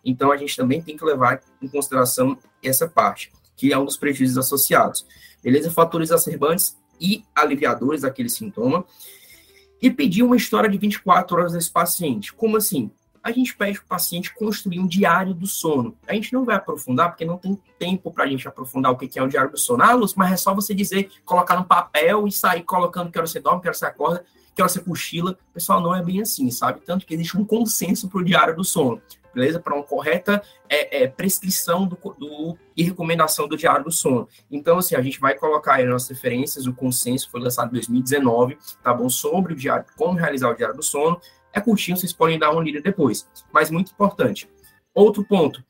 [0.04, 3.98] Então a gente também tem que levar em consideração essa parte, que é um dos
[3.98, 5.04] prejuízos associados.
[5.42, 5.72] Beleza?
[5.72, 8.86] Fatores acerbantes e aliviadores daquele sintoma.
[9.82, 12.32] E pedir uma história de 24 horas desse paciente.
[12.32, 12.92] Como assim?
[13.26, 15.98] A gente pede para o paciente construir um diário do sono.
[16.08, 19.18] A gente não vai aprofundar, porque não tem tempo para a gente aprofundar o que
[19.18, 19.82] é um diário do sono.
[19.82, 23.26] Ah, Luz, mas é só você dizer, colocar no papel e sair colocando que hora
[23.26, 25.36] você dorme, que hora você acorda, que hora você cochila.
[25.52, 26.82] Pessoal, não é bem assim, sabe?
[26.82, 29.02] Tanto que existe um consenso para o diário do sono,
[29.34, 29.60] beleza?
[29.60, 34.30] Para uma correta é, é, prescrição do, do, e recomendação do diário do sono.
[34.52, 38.56] Então, assim, a gente vai colocar aí nas referências, o consenso foi lançado em 2019,
[38.84, 39.10] tá bom?
[39.10, 41.20] Sobre o diário, como realizar o diário do sono.
[41.56, 43.26] É curtinho, vocês podem dar uma lida depois.
[43.52, 44.50] Mas muito importante.
[44.94, 45.64] Outro ponto.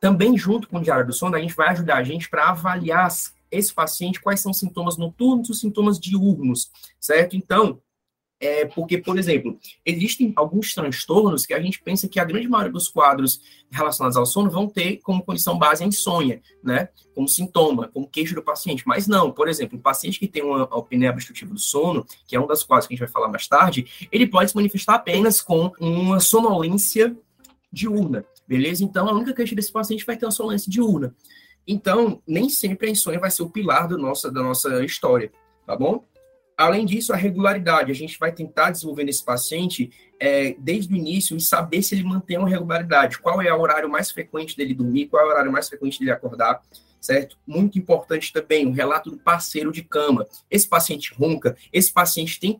[0.00, 3.08] Também junto com o diário do sono, a gente vai ajudar a gente para avaliar
[3.50, 7.36] esse paciente quais são os sintomas noturnos e os sintomas diurnos, certo?
[7.36, 7.80] Então,
[8.42, 12.72] é porque, por exemplo, existem alguns transtornos que a gente pensa que a grande maioria
[12.72, 16.88] dos quadros relacionados ao sono vão ter como condição base a insônia, né?
[17.14, 18.82] Como sintoma, como queixo do paciente.
[18.84, 22.40] Mas não, por exemplo, o paciente que tem uma apneia obstrutiva do sono, que é
[22.40, 25.40] um das quadros que a gente vai falar mais tarde, ele pode se manifestar apenas
[25.40, 27.16] com uma sonolência
[27.72, 28.82] diurna, beleza?
[28.82, 31.14] Então, a única queixa desse paciente vai ter uma sonolência diurna.
[31.64, 35.30] Então, nem sempre a insônia vai ser o pilar do nossa, da nossa história,
[35.64, 36.04] tá bom?
[36.56, 37.90] Além disso, a regularidade.
[37.90, 42.04] A gente vai tentar desenvolver nesse paciente é, desde o início e saber se ele
[42.04, 43.18] mantém uma regularidade.
[43.18, 46.12] Qual é o horário mais frequente dele dormir, qual é o horário mais frequente dele
[46.12, 46.62] acordar,
[47.00, 47.36] certo?
[47.46, 50.26] Muito importante também o relato do parceiro de cama.
[50.50, 52.56] Esse paciente ronca, esse paciente tem.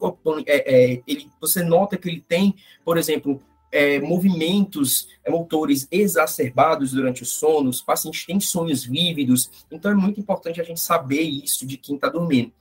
[0.46, 6.92] É, é, ele, você nota que ele tem, por exemplo, é, movimentos é, motores exacerbados
[6.92, 11.22] durante o sono, os pacientes têm sonhos vívidos, então é muito importante a gente saber
[11.22, 12.52] isso de quem está dormindo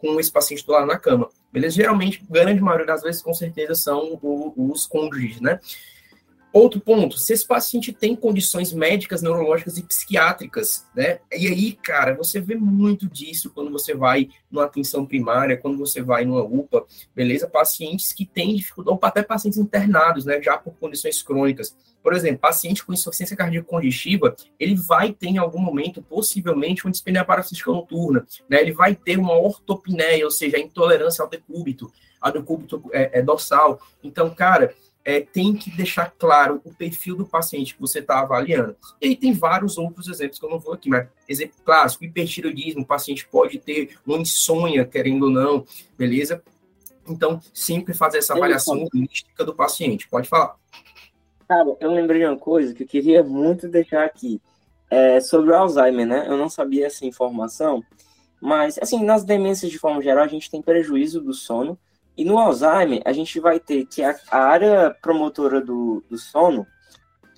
[0.00, 1.76] com esse paciente do lado na cama, beleza?
[1.76, 5.60] Geralmente, grande maioria das vezes, com certeza, são os cônjuges, né?
[6.52, 11.20] Outro ponto, se esse paciente tem condições médicas, neurológicas e psiquiátricas, né?
[11.30, 16.02] E aí, cara, você vê muito disso quando você vai numa atenção primária, quando você
[16.02, 16.84] vai numa UPA,
[17.14, 17.46] beleza?
[17.46, 20.42] Pacientes que têm dificuldade, ou até pacientes internados, né?
[20.42, 21.76] Já por condições crônicas.
[22.02, 26.90] Por exemplo, paciente com insuficiência cardíaca congestiva, ele vai ter em algum momento, possivelmente, uma
[26.90, 28.60] dispneia paroxística noturna, né?
[28.60, 33.22] Ele vai ter uma ortopneia, ou seja, a intolerância ao decúbito, ao decúbito é, é,
[33.22, 33.80] dorsal.
[34.02, 38.76] Então, cara, é, tem que deixar claro o perfil do paciente que você está avaliando.
[39.00, 42.82] E aí tem vários outros exemplos que eu não vou aqui, mas exemplo clássico, hipertiroidismo,
[42.82, 45.64] o paciente pode ter uma insônia, querendo ou não,
[45.96, 46.42] beleza?
[47.08, 50.08] Então, sempre fazer essa avaliação holística do paciente.
[50.08, 50.54] Pode falar.
[51.48, 54.40] Cara, eu lembrei de uma coisa que eu queria muito deixar aqui.
[54.88, 56.26] É sobre o Alzheimer, né?
[56.28, 57.82] Eu não sabia essa informação,
[58.40, 61.78] mas, assim, nas demências de forma geral, a gente tem prejuízo do sono,
[62.16, 66.66] e no Alzheimer, a gente vai ter que a, a área promotora do, do sono,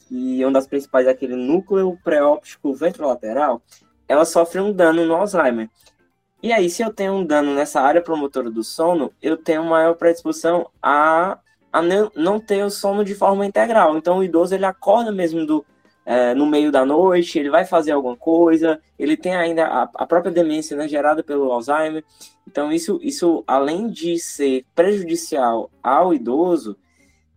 [0.08, 3.62] que é uma das principais é aquele núcleo pré-óptico ventrolateral,
[4.08, 5.70] ela sofre um dano no Alzheimer.
[6.42, 9.94] E aí, se eu tenho um dano nessa área promotora do sono, eu tenho maior
[9.94, 11.38] predisposição a,
[11.72, 11.80] a
[12.16, 13.96] não ter o sono de forma integral.
[13.96, 15.64] Então, o idoso ele acorda mesmo do,
[16.04, 20.06] é, no meio da noite, ele vai fazer alguma coisa, ele tem ainda a, a
[20.06, 22.04] própria demência né, gerada pelo Alzheimer.
[22.46, 26.76] Então, isso, isso, além de ser prejudicial ao idoso,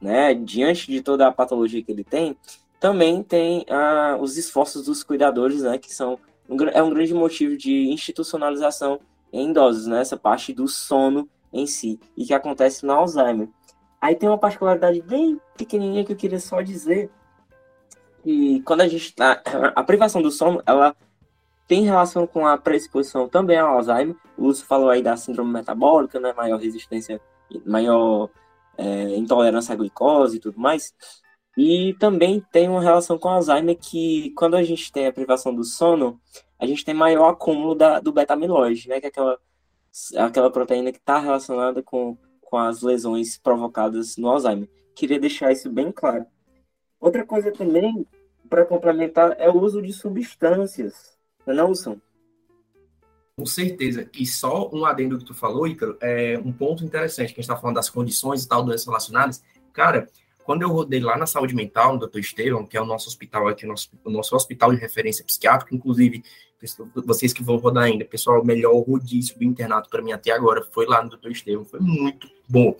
[0.01, 2.36] né, diante de toda a patologia que ele tem,
[2.80, 7.58] também tem ah, os esforços dos cuidadores, né, que são um, é um grande motivo
[7.58, 8.99] de institucionalização
[9.32, 13.47] em idosos, né, essa parte do sono em si, e que acontece no Alzheimer.
[14.01, 17.10] Aí tem uma particularidade bem pequenininha que eu queria só dizer,
[18.26, 19.40] que quando a gente tá,
[19.76, 20.96] a privação do sono, ela
[21.68, 24.16] tem relação com a predisposição também ao Alzheimer.
[24.36, 27.22] O Lúcio falou aí da síndrome metabólica, né, maior resistência,
[27.64, 28.30] maior
[28.78, 30.92] é, intolerância à glicose e tudo mais.
[31.56, 35.64] E também tem uma relação com Alzheimer que quando a gente tem a privação do
[35.64, 36.20] sono,
[36.58, 39.40] a gente tem maior acúmulo da, do beta-amiloide, né, que é aquela,
[40.18, 44.68] aquela proteína que está relacionada com, com as lesões provocadas no Alzheimer.
[44.96, 46.26] Queria deixar isso bem claro.
[47.00, 48.06] Outra coisa também,
[48.49, 51.17] para complementar, é o uso de substâncias.
[51.45, 52.01] Não é São?
[53.38, 54.10] Com certeza.
[54.13, 55.65] E só um adendo que tu falou,
[56.01, 59.43] é um ponto interessante, que a gente está falando das condições e tal, doenças relacionadas.
[59.73, 60.08] Cara,
[60.45, 62.19] quando eu rodei lá na saúde mental, no Dr.
[62.19, 65.75] Estevão, que é o nosso hospital aqui, o nosso, o nosso hospital de referência psiquiátrica,
[65.75, 66.23] inclusive,
[67.05, 70.63] vocês que vão rodar ainda, pessoal, o melhor rodízio do internato para mim até agora
[70.71, 71.31] foi lá no Dr.
[71.31, 72.77] Estevão, foi muito bom.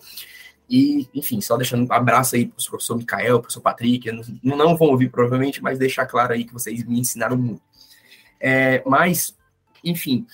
[0.68, 4.10] E, enfim, só deixando um abraço aí para o professor Micael, professor Patrick,
[4.42, 7.62] não, não vão ouvir provavelmente, mas deixar claro aí que vocês me ensinaram muito.
[8.40, 9.36] É, mas,
[9.84, 10.26] enfim,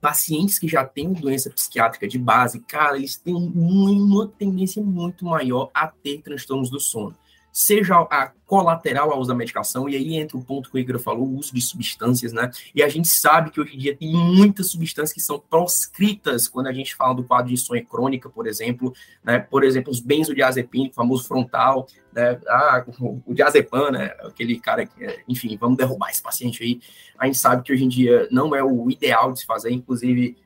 [0.00, 5.70] pacientes que já têm doença psiquiátrica de base, cara, eles têm uma tendência muito maior
[5.74, 7.16] a ter transtornos do sono
[7.52, 10.98] seja a colateral ao uso da medicação, e aí entra o ponto que o Igor
[10.98, 12.50] falou, o uso de substâncias, né?
[12.74, 16.66] E a gente sabe que hoje em dia tem muitas substâncias que são proscritas quando
[16.66, 19.38] a gente fala do quadro de insônia crônica, por exemplo, né?
[19.38, 22.40] Por exemplo, os benzodiazepínicos, o famoso frontal, né?
[22.48, 24.06] Ah, o, diazepam, né?
[24.20, 26.80] Aquele cara que, enfim, vamos derrubar esse paciente aí.
[27.16, 30.36] A gente sabe que hoje em dia não é o ideal de se fazer, inclusive,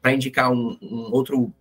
[0.00, 1.52] para indicar um, um outro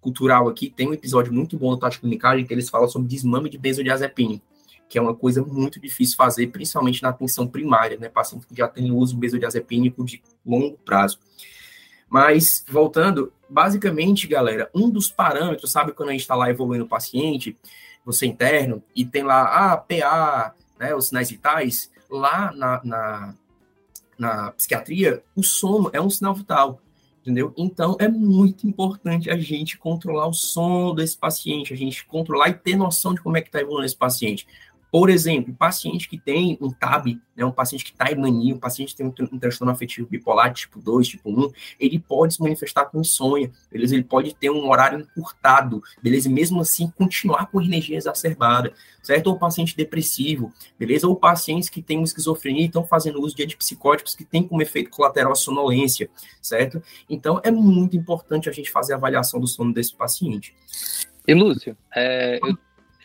[0.00, 3.50] cultural aqui, tem um episódio muito bom do Tática Clinicagem que eles falam sobre desmame
[3.50, 4.40] de benzodiazepina,
[4.88, 8.08] que é uma coisa muito difícil fazer, principalmente na atenção primária, né?
[8.08, 11.18] Paciente que já tem uso benzodiazepínico de longo prazo.
[12.08, 16.88] Mas, voltando, basicamente, galera, um dos parâmetros, sabe quando a gente está lá evoluindo o
[16.88, 17.56] paciente,
[18.04, 23.34] você interno, e tem lá, ah, PA, né, os sinais vitais, lá na, na,
[24.18, 26.80] na psiquiatria, o sono é um sinal vital
[27.20, 27.52] entendeu?
[27.56, 32.54] Então é muito importante a gente controlar o sono desse paciente, a gente controlar e
[32.54, 34.46] ter noção de como é que está evoluindo esse paciente.
[34.90, 38.58] Por exemplo, paciente que tem um TAB, né, um paciente que está em mania, um
[38.58, 42.40] paciente que tem um, um, transtorno afetivo bipolar tipo 2, tipo 1, ele pode se
[42.40, 43.94] manifestar com insônia, beleza?
[43.94, 46.28] Ele pode ter um horário encurtado, beleza?
[46.28, 48.72] E mesmo assim continuar com energia exacerbada,
[49.02, 49.28] certo?
[49.28, 51.06] Ou paciente depressivo, beleza?
[51.06, 54.90] Ou pacientes que têm esquizofrenia e estão fazendo uso de antipsicóticos que tem como efeito
[54.90, 56.10] colateral a sonolência,
[56.42, 56.82] certo?
[57.08, 60.54] Então, é muito importante a gente fazer a avaliação do sono desse paciente.
[61.26, 62.58] E, Lúcio, é, eu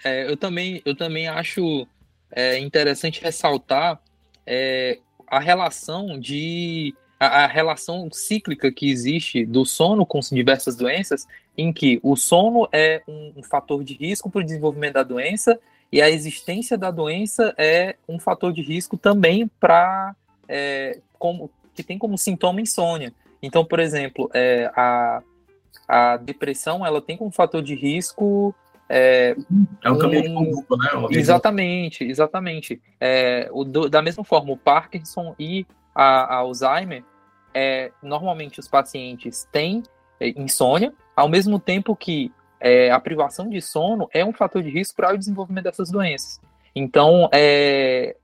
[0.06, 1.88] é, eu, também, eu também acho
[2.32, 4.00] é, interessante ressaltar
[4.46, 11.26] é, a relação de a, a, relação cíclica que existe do sono com diversas doenças,
[11.58, 15.60] em que o sono é um, um fator de risco para o desenvolvimento da doença
[15.92, 20.16] e a existência da doença é um fator de risco também para
[20.48, 23.12] é, como que tem como sintoma insônia.
[23.42, 25.24] Então, por exemplo, é, a,
[25.88, 28.54] a depressão ela tem como fator de risco
[28.88, 29.36] é,
[29.84, 31.08] é um caminho de conduta, né?
[31.12, 32.82] Exatamente, exatamente.
[33.00, 37.04] É, o, do, da mesma forma, o Parkinson e a, a Alzheimer,
[37.54, 39.84] é, normalmente os pacientes têm
[40.20, 44.70] é, insônia, ao mesmo tempo que é, a privação de sono é um fator de
[44.70, 46.40] risco para o desenvolvimento dessas doenças.
[46.76, 48.16] Então, é,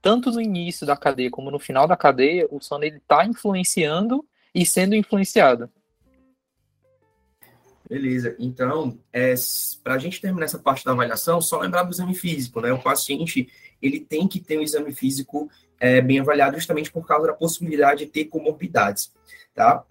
[0.00, 4.64] tanto no início da cadeia como no final da cadeia, o sono está influenciando e
[4.64, 5.68] sendo influenciado.
[7.88, 8.34] Beleza.
[8.38, 9.34] Então, é,
[9.82, 12.72] para a gente terminar essa parte da avaliação, só lembrar do exame físico, né?
[12.72, 13.48] O paciente,
[13.80, 18.04] ele tem que ter um exame físico é, bem avaliado justamente por causa da possibilidade
[18.04, 19.12] de ter comorbidades,
[19.54, 19.84] tá?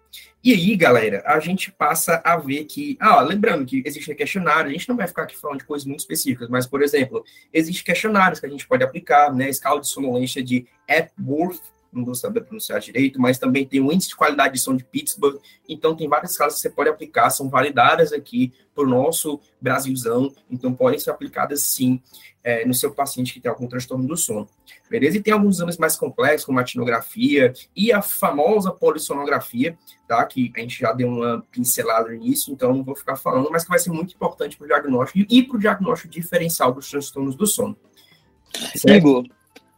[0.43, 4.73] E aí, galera, a gente passa a ver que, ah, lembrando que existe questionário, a
[4.73, 8.39] gente não vai ficar aqui falando de coisas muito específicas, mas, por exemplo, existem questionários
[8.39, 9.49] que a gente pode aplicar, né?
[9.49, 11.61] Escala de sonolência de Epworth,
[11.95, 14.83] não vou saber pronunciar direito, mas também tem o índice de qualidade de som de
[14.83, 19.39] Pittsburgh, então tem várias escalas que você pode aplicar, são validadas aqui para o nosso
[19.59, 22.01] Brasilzão, então podem ser aplicadas sim
[22.45, 24.47] é, no seu paciente que tem algum transtorno do sono.
[24.87, 25.17] Beleza?
[25.17, 29.75] E tem alguns exames mais complexos, como a tinografia e a famosa polissonografia,
[30.07, 30.23] tá?
[30.25, 33.69] Que a gente já deu uma pincelada nisso, então não vou ficar falando, mas que
[33.69, 37.47] vai ser muito importante para o diagnóstico e para o diagnóstico diferencial dos transtornos do
[37.47, 37.75] sono.
[38.75, 38.89] Certo?
[38.89, 39.25] Igor,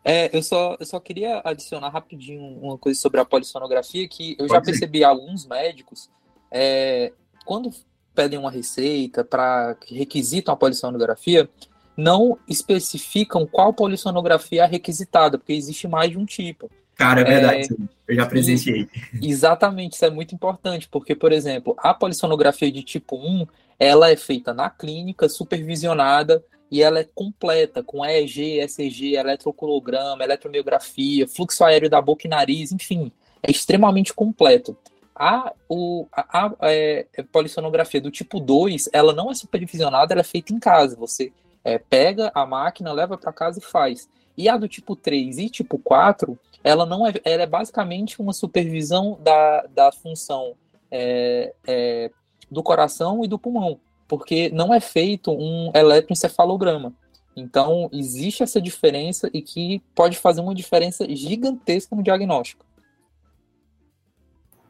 [0.08, 4.47] é, eu só, eu só queria adicionar rapidinho uma coisa sobre a polissonografia, que eu
[4.47, 6.10] Pode já percebi alguns médicos,
[6.49, 7.12] é,
[7.45, 7.74] quando
[8.16, 11.49] pedem uma receita para que requisitam a polissonografia,
[11.97, 16.72] não especificam qual polissonografia é requisitada, porque existe mais de um tipo.
[16.95, 18.88] Cara, é verdade, é, eu já presenciei.
[19.22, 23.45] Exatamente, isso é muito importante, porque, por exemplo, a polissonografia de tipo 1,
[23.78, 26.41] ela é feita na clínica, supervisionada,
[26.72, 32.72] e ela é completa, com EEG, ECG, eletrocolograma, eletromiografia, fluxo aéreo da boca e nariz,
[32.72, 33.11] enfim,
[33.41, 34.78] é extremamente completo.
[35.15, 40.22] A, o, a, a é, é polissonografia do tipo 2, ela não é supervisionada, ela
[40.22, 40.95] é feita em casa.
[40.97, 41.32] Você
[41.63, 44.07] é, pega a máquina, leva para casa e faz.
[44.38, 48.34] E a do tipo 3 e tipo 4, ela não é, ela é basicamente uma
[48.34, 50.53] supervisão da, da função
[50.91, 52.11] é, é,
[52.51, 56.93] do coração e do pulmão porque não é feito um eletroencefalograma.
[57.36, 62.66] Então, existe essa diferença e que pode fazer uma diferença gigantesca no diagnóstico.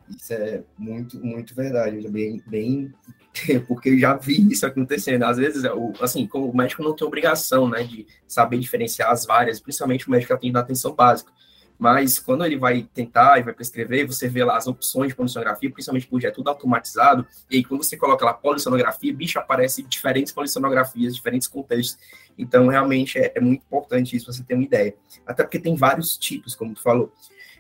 [0.10, 2.10] Isso é muito, muito verdade.
[2.10, 2.94] Bem, bem,
[3.68, 5.24] porque eu já vi isso acontecendo.
[5.24, 5.64] Às vezes,
[6.02, 10.12] assim, como o médico não tem obrigação, né, de saber diferenciar as várias, principalmente o
[10.12, 11.32] médico que atende atenção básica.
[11.78, 15.70] Mas quando ele vai tentar e vai prescrever, você vê lá as opções de polissonografia,
[15.70, 20.34] principalmente porque é tudo automatizado, e aí quando você coloca lá polissonografia, bicho, aparece diferentes
[20.34, 21.98] polissonografias, diferentes contextos.
[22.38, 24.96] Então, realmente, é, é muito importante isso, você ter uma ideia.
[25.26, 27.12] Até porque tem vários tipos, como tu falou.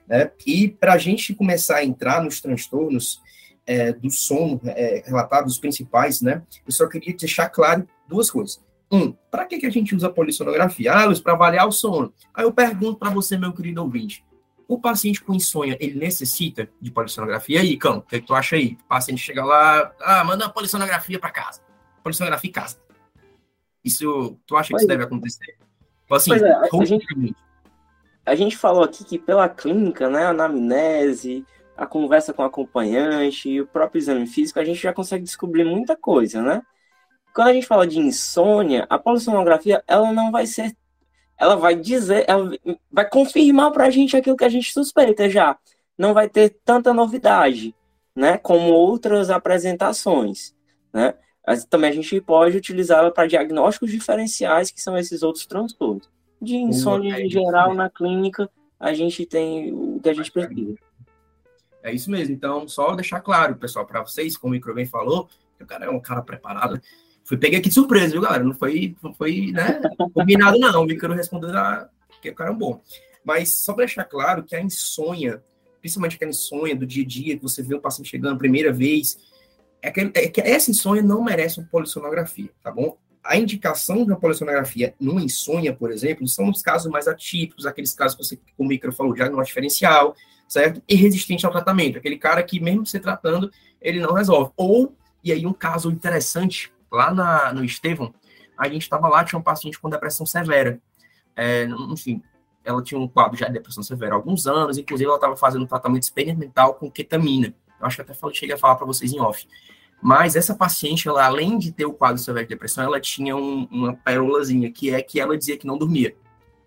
[0.07, 0.31] Né?
[0.45, 3.21] E para a gente começar a entrar nos transtornos
[3.67, 6.41] é, do sono é, relatados, os principais, né?
[6.65, 8.61] Eu só queria deixar claro duas coisas.
[8.91, 10.93] Um, para que, que a gente usa a polissonografia?
[10.93, 12.13] Ah, Luiz, para avaliar o sono.
[12.33, 14.25] Aí eu pergunto para você, meu querido ouvinte,
[14.67, 17.57] o paciente com insônia, ele necessita de polissonografia?
[17.57, 18.77] E aí, Cão, o que, que, tu acha aí?
[18.81, 21.61] O paciente chega lá, ah, manda a polissonografia para casa.
[22.03, 22.77] Polissonografia em casa.
[23.83, 25.57] Isso, tu acha que isso deve acontecer?
[26.01, 27.35] Tipo assim, é, a, gente,
[28.25, 33.49] a gente falou aqui que pela clínica, né, a anamnese, a conversa com o acompanhante
[33.49, 36.61] e o próprio exame físico, a gente já consegue descobrir muita coisa, né?
[37.37, 40.75] Quando a gente fala de insônia, a polissonografia, ela não vai ser,
[41.37, 42.49] ela vai dizer, ela
[42.91, 45.55] vai confirmar para a gente aquilo que a gente suspeita já.
[45.95, 47.75] Não vai ter tanta novidade,
[48.15, 50.55] né, como outras apresentações,
[50.91, 51.13] né?
[51.45, 56.09] Mas também a gente pode utilizá-la para diagnósticos diferenciais, que são esses outros transtornos.
[56.41, 60.73] De insônia em geral na clínica, a gente tem o que a gente precisa.
[61.83, 62.33] É isso mesmo.
[62.33, 65.85] Então, só deixar claro, pessoal, para vocês, como o Micro bem falou, que o cara
[65.85, 66.81] é um cara preparado,
[67.27, 68.41] Fui peguei aqui de surpresa, viu, galera?
[68.41, 69.81] Não foi, não foi né,
[70.13, 70.85] combinado, não.
[70.85, 71.89] O Ícaro respondeu a...
[72.21, 72.81] que o cara é bom.
[73.21, 75.43] Mas só para deixar claro que a insônia,
[75.81, 78.71] principalmente aquela insônia do dia a dia, que você vê o paciente chegando a primeira
[78.71, 79.17] vez,
[79.81, 82.97] é que, é que essa insônia não merece uma polissonografia, tá bom?
[83.21, 88.15] A indicação da polissonografia numa insônia, por exemplo, são os casos mais atípicos, aqueles casos
[88.15, 90.15] que você, como o Micro falou, diagnóstico diferencial,
[90.47, 90.81] certo?
[90.87, 93.51] E resistente ao tratamento, aquele cara que mesmo se tratando,
[93.81, 94.53] ele não resolve.
[94.55, 98.13] Ou, e aí um caso interessante, lá na, no Estevão,
[98.57, 100.81] a gente estava lá, tinha um paciente com depressão severa.
[101.35, 102.21] É, enfim,
[102.65, 105.63] ela tinha um quadro já de depressão severa há alguns anos, inclusive ela estava fazendo
[105.63, 107.53] um tratamento experimental com ketamina.
[107.79, 109.47] Eu acho que até falei, cheguei a falar para vocês em off.
[110.01, 113.67] Mas essa paciente, ela, além de ter o quadro severo de depressão, ela tinha um,
[113.71, 116.15] uma pérolazinha, que é que ela dizia que não dormia.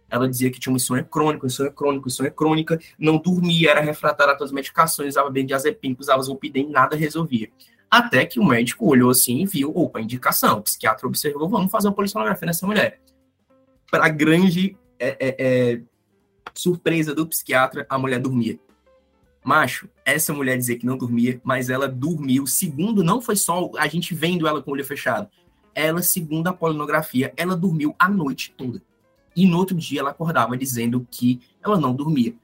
[0.09, 4.33] Ela dizia que tinha uma insônia crônica, insônia crônica, insônia crônica, não dormia, era refratária
[4.33, 7.51] a todas as medicações, usava benzodiazepínico, usava zolpidem, nada resolvia.
[7.91, 11.89] Até que o médico olhou assim e viu, opa, indicação, o psiquiatra observou, vamos fazer
[11.89, 13.01] uma polissonografia nessa mulher.
[13.91, 15.81] Para grande é, é, é,
[16.55, 18.61] surpresa do psiquiatra, a mulher dormia.
[19.43, 22.47] Macho, essa mulher dizer que não dormia, mas ela dormiu.
[22.47, 25.29] Segundo, não foi só a gente vendo ela com o olho fechado.
[25.75, 28.83] Ela, segundo a polinografia, ela dormiu a noite toda.
[29.35, 32.35] E no outro dia ela acordava dizendo que ela não dormia.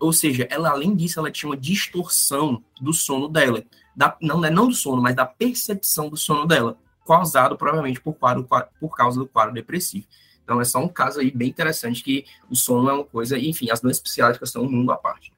[0.00, 3.62] Ou seja, ela, além disso, ela tinha uma distorção do sono dela.
[3.96, 6.76] Da, não, é não do sono, mas da percepção do sono dela,
[7.06, 8.46] causado provavelmente por, quadro,
[8.78, 10.06] por causa do quadro depressivo.
[10.44, 13.70] Então é só um caso aí bem interessante que o sono é uma coisa, enfim,
[13.70, 15.32] as doenças psiquiátricas são um mundo à parte.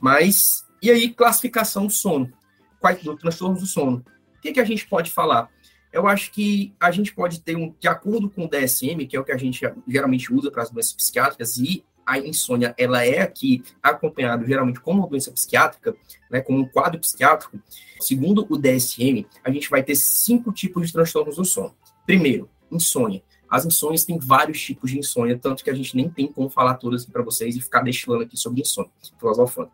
[0.00, 2.32] Mas, e aí, classificação do sono?
[2.80, 4.04] Quais do transtornos do sono?
[4.36, 5.50] O que, que a gente pode falar?
[5.92, 9.20] Eu acho que a gente pode ter um, de acordo com o DSM, que é
[9.20, 11.84] o que a gente geralmente usa para as doenças psiquiátricas, e
[12.20, 15.96] a insônia, ela é aqui acompanhada geralmente como uma doença psiquiátrica,
[16.30, 17.58] né, como um quadro psiquiátrico.
[18.00, 21.74] Segundo o DSM, a gente vai ter cinco tipos de transtornos do sono.
[22.04, 23.22] Primeiro, insônia.
[23.48, 26.74] As insônias têm vários tipos de insônia, tanto que a gente nem tem como falar
[26.74, 29.70] todas para vocês e ficar destilando aqui sobre insônia, filosofando.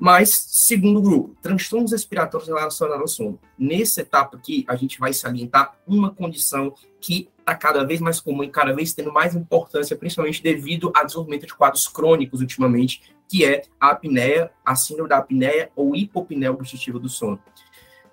[0.00, 3.40] Mas, segundo grupo, transtornos respiratórios relacionados ao sono.
[3.58, 8.42] Nessa etapa aqui, a gente vai salientar uma condição que está cada vez mais comum
[8.42, 13.44] e cada vez tendo mais importância, principalmente devido ao desenvolvimento de quadros crônicos ultimamente, que
[13.44, 17.38] é a apneia, a síndrome da apneia ou hipopneia obstrutiva do sono.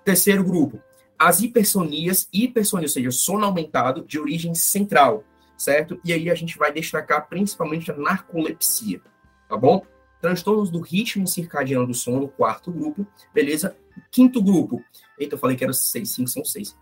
[0.04, 0.78] Terceiro grupo,
[1.18, 5.24] as hipersonias, hipersonia, ou seja, sono aumentado de origem central,
[5.56, 5.98] certo?
[6.04, 9.00] E aí a gente vai destacar principalmente a narcolepsia,
[9.48, 9.86] tá bom?
[10.20, 13.76] Transtornos do ritmo circadiano do sono, quarto grupo, beleza?
[14.10, 14.82] Quinto grupo,
[15.18, 16.76] eita, eu falei que era seis, cinco, são seis.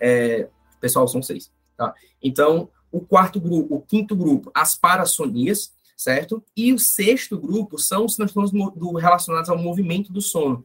[0.00, 0.48] É,
[0.80, 1.94] pessoal, são seis, tá?
[2.22, 6.44] Então, o quarto grupo, o quinto grupo, as parassonias, certo?
[6.56, 10.64] E o sexto grupo são os transtornos do, relacionados ao movimento do sono,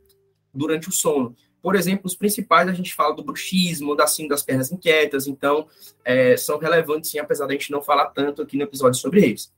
[0.53, 1.35] durante o sono.
[1.61, 5.67] Por exemplo, os principais a gente fala do bruxismo, da síndrome das pernas inquietas, então
[6.05, 9.51] é, são relevantes sim, apesar da gente não falar tanto aqui no episódio sobre eles.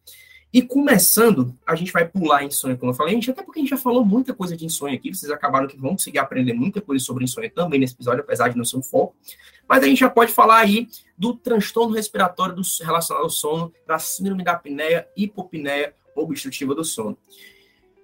[0.54, 3.62] E começando, a gente vai pular insônia, como eu falei, a gente, até porque a
[3.62, 6.82] gente já falou muita coisa de insônia aqui, vocês acabaram que vão conseguir aprender muita
[6.82, 9.16] coisa sobre insônia também nesse episódio, apesar de não ser um foco.
[9.66, 13.98] Mas a gente já pode falar aí do transtorno respiratório do, relacionado ao sono, da
[13.98, 17.18] síndrome da apneia, hipopneia obstrutiva do sono.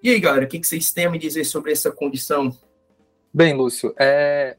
[0.02, 2.56] E aí, galera, o que, vocês têm a me dizer sobre essa condição?
[3.34, 4.56] Bem, Lúcio, é...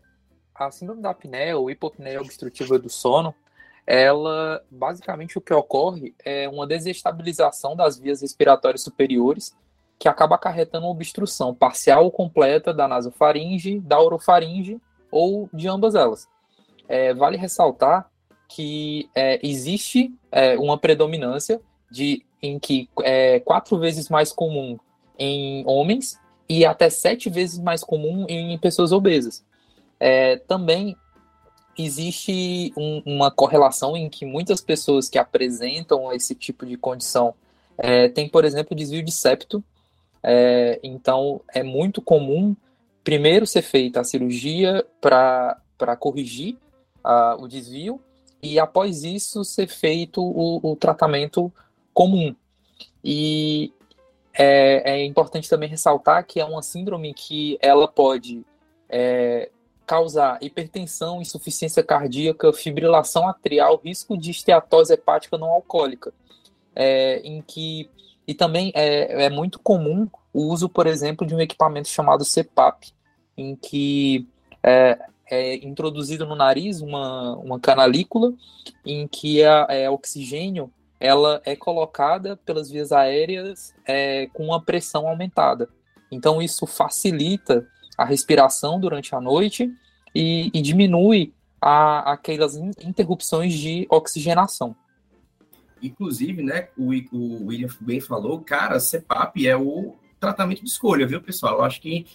[0.55, 3.35] a síndrome da apneia ou hipopneia obstrutiva do sono
[3.91, 9.57] ela basicamente o que ocorre é uma desestabilização das vias respiratórias superiores
[9.99, 14.79] que acaba acarretando uma obstrução parcial ou completa da nasofaringe, da orofaringe
[15.11, 16.29] ou de ambas elas.
[16.87, 18.11] É, vale ressaltar
[18.47, 21.59] que é, existe é, uma predominância
[21.91, 24.79] de em que é quatro vezes mais comum
[25.19, 29.43] em homens e até sete vezes mais comum em pessoas obesas.
[29.99, 30.95] É, também
[31.85, 37.35] existe um, uma correlação em que muitas pessoas que apresentam esse tipo de condição
[37.77, 39.63] é, têm, por exemplo, desvio de septo.
[40.23, 42.57] É, então, é muito comum
[43.05, 46.57] primeiro ser feita a cirurgia para corrigir
[47.39, 48.01] o desvio
[48.43, 51.53] e após isso ser feito o, o tratamento
[51.95, 52.35] comum.
[53.03, 53.73] E
[54.35, 58.45] é, é, importante também ressaltar que é uma síndrome que ela pode
[58.89, 59.51] é,
[59.89, 66.13] causar hipertensão, insuficiência cardíaca, fibrilação atrial, risco de esteatose hepática não alcoólica,
[66.77, 67.91] é, em que
[68.27, 72.93] e também é, é muito comum o uso, por exemplo, de um equipamento chamado CPAP,
[73.35, 74.29] em que
[74.63, 74.99] é,
[75.31, 78.35] é introduzido no nariz uma, uma canalícula
[78.85, 80.71] em que a, é, oxigênio
[81.01, 85.67] ela é colocada pelas vias aéreas é, com uma pressão aumentada.
[86.13, 87.67] Então isso facilita
[87.99, 89.69] a respiração durante a noite
[90.15, 94.77] e, e diminui a, aquelas interrupções de oxigenação.
[95.83, 101.21] Inclusive, né, o, o William bem falou, cara, CPAP é o tratamento de escolha, viu,
[101.21, 101.59] pessoal?
[101.59, 102.07] Eu acho que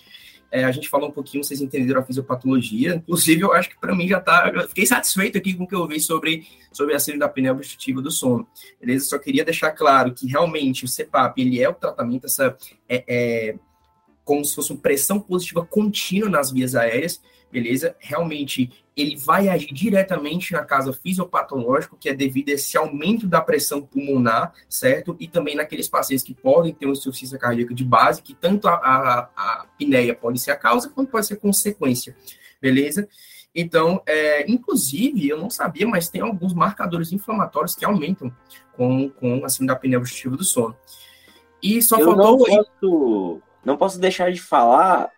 [0.53, 2.95] é, a gente falou um pouquinho, vocês entenderam a fisiopatologia.
[2.95, 4.51] Inclusive, eu acho que para mim já tá.
[4.53, 7.51] Eu fiquei satisfeito aqui com o que eu vi sobre, sobre a síndrome da apneia
[7.51, 8.47] obstrutiva do sono.
[8.79, 9.05] Beleza?
[9.05, 12.55] Só queria deixar claro que realmente o CPAP ele é o tratamento, essa.
[12.87, 13.55] É, é,
[14.23, 17.21] como se fosse uma pressão positiva contínua nas vias aéreas,
[17.51, 17.95] beleza?
[17.99, 23.41] Realmente ele vai agir diretamente na casa fisiopatológica, que é devido a esse aumento da
[23.41, 25.15] pressão pulmonar, certo?
[25.19, 28.73] E também naqueles pacientes que podem ter uma insuficiência cardíaca de base, que tanto a,
[28.75, 32.15] a, a apneia pode ser a causa, quanto pode ser consequência,
[32.61, 33.07] beleza?
[33.55, 38.31] Então, é, inclusive, eu não sabia, mas tem alguns marcadores inflamatórios que aumentam
[38.75, 40.75] com, com a síndrome da apneia obstrutiva do sono.
[41.61, 42.47] E só eu faltou...
[42.47, 45.11] Não posso, não posso deixar de falar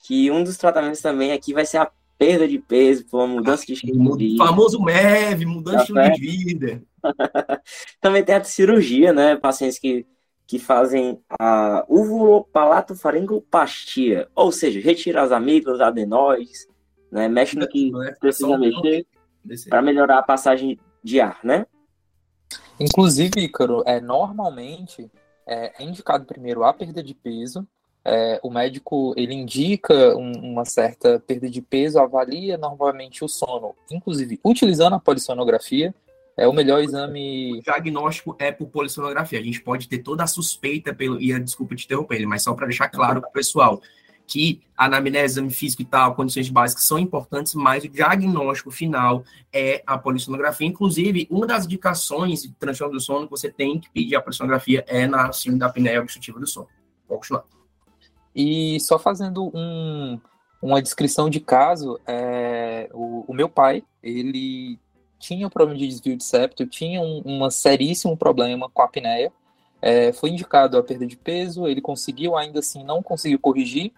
[0.00, 3.66] que um dos tratamentos também aqui vai ser a perda de peso, por uma mudança
[3.66, 4.42] de estilo de vida.
[4.44, 6.82] famoso MEV, mudança de estilo de vida.
[8.00, 9.36] Também tem a cirurgia, né?
[9.36, 10.04] Pacientes que,
[10.46, 16.66] que fazem a uvulopalatofaringoplastia, ou seja, retira as amígdalas, adenoides,
[17.10, 17.28] né?
[17.28, 19.06] Mexe no que é precisa mexer
[19.68, 21.66] para melhorar a passagem de ar, né?
[22.80, 25.10] Inclusive, Ícaro, é, normalmente
[25.46, 27.68] é, é indicado primeiro a perda de peso,
[28.08, 33.74] é, o médico ele indica um, uma certa perda de peso, avalia normalmente o sono,
[33.90, 35.92] inclusive utilizando a polissonografia,
[36.36, 37.58] é o melhor exame.
[37.58, 39.40] O diagnóstico é por polissonografia.
[39.40, 41.20] A gente pode ter toda a suspeita pelo.
[41.20, 43.80] E desculpa te interromper ele, mas só para deixar claro para o pessoal
[44.26, 49.24] que a anamnese, exame físico e tal, condições básicas são importantes, mas o diagnóstico final
[49.52, 50.66] é a polissonografia.
[50.66, 54.84] Inclusive, uma das indicações de transtorno do sono que você tem que pedir a polissonografia
[54.86, 56.68] é na síndrome da apneia obstrutiva do sono.
[57.08, 57.55] Vou continuar.
[58.36, 60.20] E só fazendo um,
[60.60, 64.78] uma descrição de caso, é, o, o, meu pai, ele
[65.18, 69.32] tinha um problema de desvio de septo, tinha um, um seríssimo problema com a apneia,
[69.80, 73.90] é, foi indicado a perda de peso, ele conseguiu, ainda assim, não conseguiu corrigir,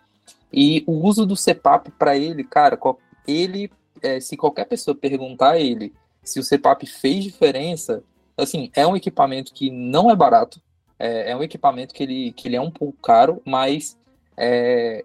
[0.53, 2.79] e o uso do CPAP para ele, cara,
[3.27, 3.69] ele,
[4.01, 8.05] é, se qualquer pessoa perguntar a ele se o CPAP fez diferença,
[8.37, 10.61] assim, é um equipamento que não é barato,
[10.97, 13.98] é, é um equipamento que ele, que ele é um pouco caro, mas
[14.39, 15.05] é,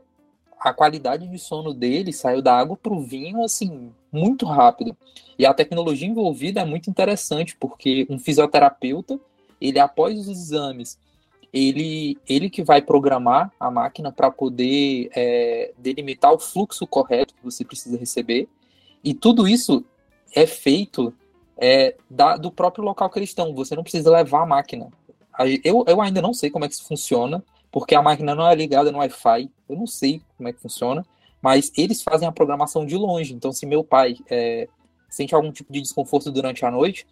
[0.59, 4.95] a qualidade de sono dele saiu da água para o vinho, assim, muito rápido.
[5.37, 9.19] E a tecnologia envolvida é muito interessante, porque um fisioterapeuta,
[9.59, 10.97] ele após os exames,
[11.51, 17.43] ele, ele que vai programar a máquina para poder é, delimitar o fluxo correto que
[17.43, 18.47] você precisa receber.
[19.03, 19.83] E tudo isso
[20.33, 21.13] é feito
[21.57, 23.53] é, da, do próprio local que eles estão.
[23.53, 24.89] Você não precisa levar a máquina.
[25.63, 28.53] Eu, eu ainda não sei como é que isso funciona, porque a máquina não é
[28.53, 29.49] ligada no Wi-Fi.
[29.67, 31.03] Eu não sei como é que funciona,
[31.41, 33.33] mas eles fazem a programação de longe.
[33.33, 34.69] Então, se meu pai é,
[35.09, 37.07] sente algum tipo de desconforto durante a noite,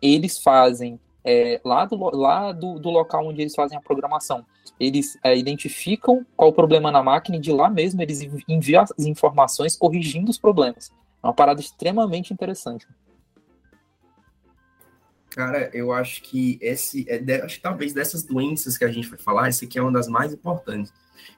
[0.00, 4.42] eles fazem é, lá, do, lá do, do, local onde eles fazem a programação.
[4.80, 9.06] Eles é, identificam qual o problema na máquina e de lá mesmo eles enviam as
[9.06, 10.90] informações corrigindo os problemas.
[11.22, 12.88] É uma parada extremamente interessante.
[15.30, 19.08] Cara, eu acho que esse, é de, acho que talvez dessas doenças que a gente
[19.08, 20.92] vai falar, essa aqui é uma das mais importantes.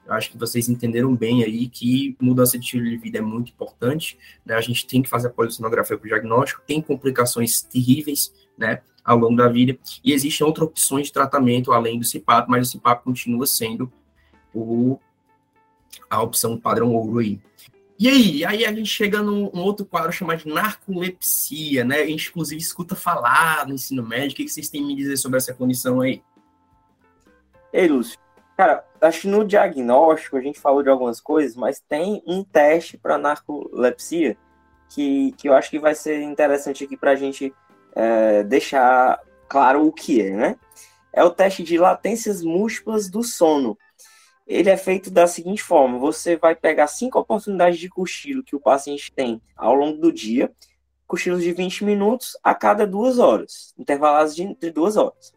[0.05, 3.51] Eu acho que vocês entenderam bem aí que mudança de estilo de vida é muito
[3.51, 4.55] importante, né?
[4.55, 9.17] A gente tem que fazer a polissonografia para o diagnóstico, tem complicações terríveis, né, ao
[9.17, 13.03] longo da vida, e existem outras opções de tratamento além do CIPAP, mas o CIPAP
[13.03, 13.91] continua sendo
[14.53, 14.97] o,
[16.09, 17.39] a opção padrão ouro aí.
[18.03, 22.01] E aí, aí a gente chega num, num, outro quadro chamado de narcolepsia, né?
[22.01, 24.33] A gente, inclusive, escuta falar no ensino médio.
[24.33, 26.21] O que, vocês têm a me dizer sobre essa condição aí?
[27.71, 28.19] Ei, Lúcio.
[28.57, 32.97] Cara, acho que no diagnóstico a gente falou de algumas coisas, mas tem um teste
[32.97, 34.35] para narcolepsia
[34.89, 37.53] que, que eu acho que vai ser interessante aqui para a gente
[37.95, 40.55] é, deixar claro o que é, né?
[41.13, 43.77] É o teste de latências múltiplas do sono
[44.45, 48.59] ele é feito da seguinte forma: você vai pegar cinco oportunidades de cochilo que o
[48.59, 50.51] paciente tem ao longo do dia,
[51.07, 55.33] cochilos de 20 minutos a cada duas horas, intervalados de duas horas.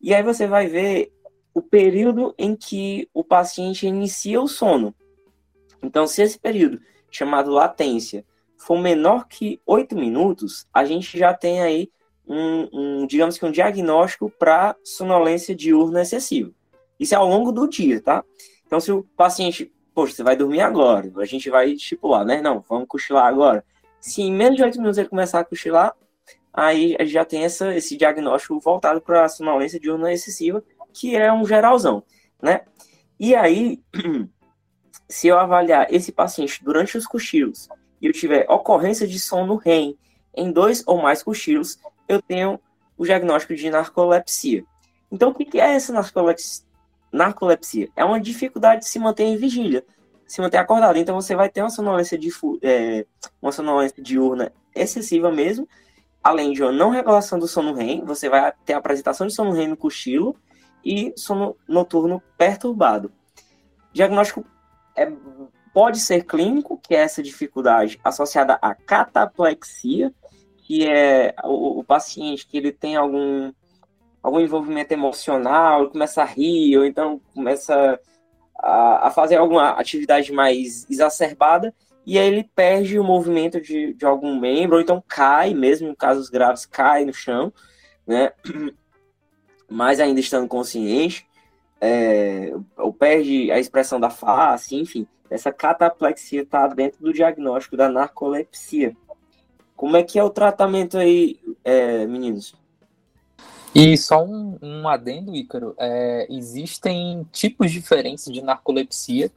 [0.00, 1.12] E aí você vai ver
[1.52, 4.94] o período em que o paciente inicia o sono.
[5.82, 6.80] Então, se esse período,
[7.10, 8.24] chamado latência,
[8.56, 11.90] for menor que 8 minutos, a gente já tem aí
[12.26, 16.52] um, um digamos que um diagnóstico para sonolência diurna excessiva.
[17.00, 18.22] Isso é ao longo do dia, tá?
[18.66, 22.42] Então, se o paciente, poxa, você vai dormir agora, a gente vai estipular, né?
[22.42, 23.64] Não, vamos cochilar agora.
[23.98, 25.94] Se em menos de 8 minutos ele começar a cochilar,
[26.52, 31.46] aí já tem essa, esse diagnóstico voltado para a sonolência diurna excessiva, que é um
[31.46, 32.04] geralzão,
[32.40, 32.62] né?
[33.18, 33.82] E aí,
[35.08, 37.68] se eu avaliar esse paciente durante os cochilos
[38.00, 39.96] e eu tiver ocorrência de sono REM
[40.34, 42.60] em dois ou mais cochilos, eu tenho
[42.96, 44.64] o diagnóstico de narcolepsia.
[45.10, 46.69] Então, o que é essa narcolepsia?
[47.12, 47.88] Narcolepsia?
[47.96, 49.84] É uma dificuldade de se manter em vigília,
[50.26, 50.96] se manter acordado.
[50.96, 52.30] Então, você vai ter uma sonolência, de,
[52.62, 53.06] é,
[53.40, 55.68] uma sonolência diurna excessiva mesmo,
[56.22, 59.52] além de uma não regulação do sono REM, você vai ter a apresentação de sono
[59.52, 60.36] REM no cochilo
[60.84, 63.12] e sono noturno perturbado.
[63.92, 64.44] Diagnóstico
[64.96, 65.10] é,
[65.72, 70.12] pode ser clínico, que é essa dificuldade associada à cataplexia,
[70.58, 73.52] que é o, o paciente que ele tem algum
[74.22, 77.98] algum envolvimento emocional, começa a rir, ou então começa
[78.58, 84.04] a, a, fazer alguma atividade mais exacerbada, e aí ele perde o movimento de, de
[84.04, 87.52] algum membro, ou então cai, mesmo em casos graves, cai no chão,
[88.06, 88.32] né?
[89.68, 91.26] Mas ainda estando consciente,
[91.80, 97.88] é, ou perde a expressão da face, enfim, essa cataplexia está dentro do diagnóstico da
[97.88, 98.96] narcolepsia.
[99.76, 102.59] Como é que é o tratamento aí, é, meninos?
[103.74, 109.30] E só um, um adendo, Ícaro, é, existem tipos diferentes de narcolepsia,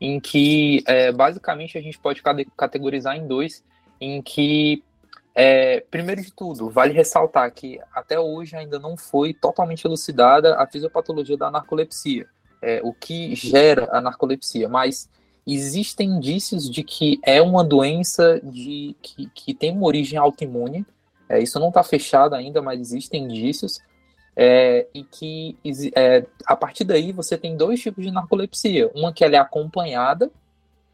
[0.00, 2.22] em que é, basicamente a gente pode
[2.56, 3.64] categorizar em dois,
[4.00, 4.84] em que,
[5.34, 10.66] é, primeiro de tudo, vale ressaltar que até hoje ainda não foi totalmente elucidada a
[10.66, 12.26] fisiopatologia da narcolepsia,
[12.60, 15.08] é, o que gera a narcolepsia, mas
[15.46, 20.84] existem indícios de que é uma doença de, que, que tem uma origem autoimune,
[21.28, 23.80] é, isso não está fechado ainda, mas existem indícios.
[24.40, 25.58] É, e que
[25.96, 28.90] é, a partir daí você tem dois tipos de narcolepsia.
[28.94, 30.30] Uma que ela é acompanhada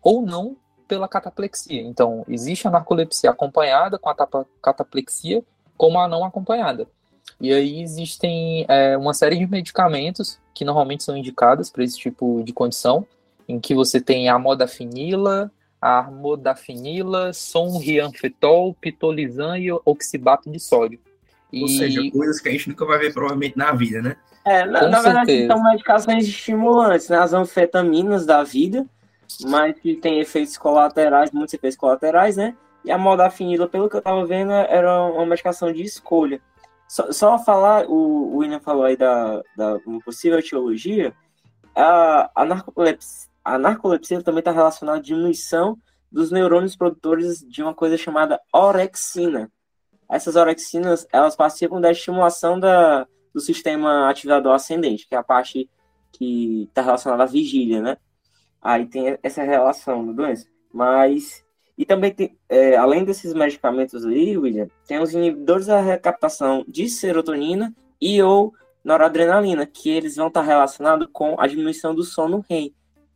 [0.02, 0.56] ou não
[0.88, 1.82] pela cataplexia.
[1.82, 4.14] Então, existe a narcolepsia acompanhada com a
[4.62, 5.42] cataplexia,
[5.76, 6.86] como a não acompanhada.
[7.40, 12.42] E aí existem é, uma série de medicamentos que normalmente são indicados para esse tipo
[12.44, 13.06] de condição,
[13.48, 15.50] em que você tem a modafinila,
[15.84, 20.98] armodafinila, sonrianfetol, pitolizan e oxibato de sódio.
[21.52, 21.76] Ou e...
[21.76, 24.16] seja, coisas que a gente nunca vai ver provavelmente na vida, né?
[24.46, 27.18] É, na, na verdade são medicações estimulantes, né?
[27.18, 28.86] As anfetaminas da vida,
[29.42, 32.56] mas que tem efeitos colaterais, muitos efeitos colaterais, né?
[32.82, 36.40] E a modafinila, pelo que eu tava vendo, era uma medicação de escolha.
[36.88, 41.12] Só, só falar, o, William falou aí da, da uma possível etiologia,
[41.74, 45.76] a, a narcolepsia a narcolepsia também está relacionada à diminuição
[46.10, 49.50] dos neurônios produtores de uma coisa chamada orexina.
[50.08, 55.68] Essas orexinas, elas participam da estimulação da, do sistema ativador ascendente, que é a parte
[56.12, 57.96] que está relacionada à vigília, né?
[58.62, 60.46] Aí tem essa relação da doença.
[60.72, 61.44] Mas,
[61.76, 66.88] e também tem, é, além desses medicamentos aí, William, tem os inibidores da recaptação de
[66.88, 72.72] serotonina e ou noradrenalina, que eles vão estar relacionados com a diminuição do sono REM.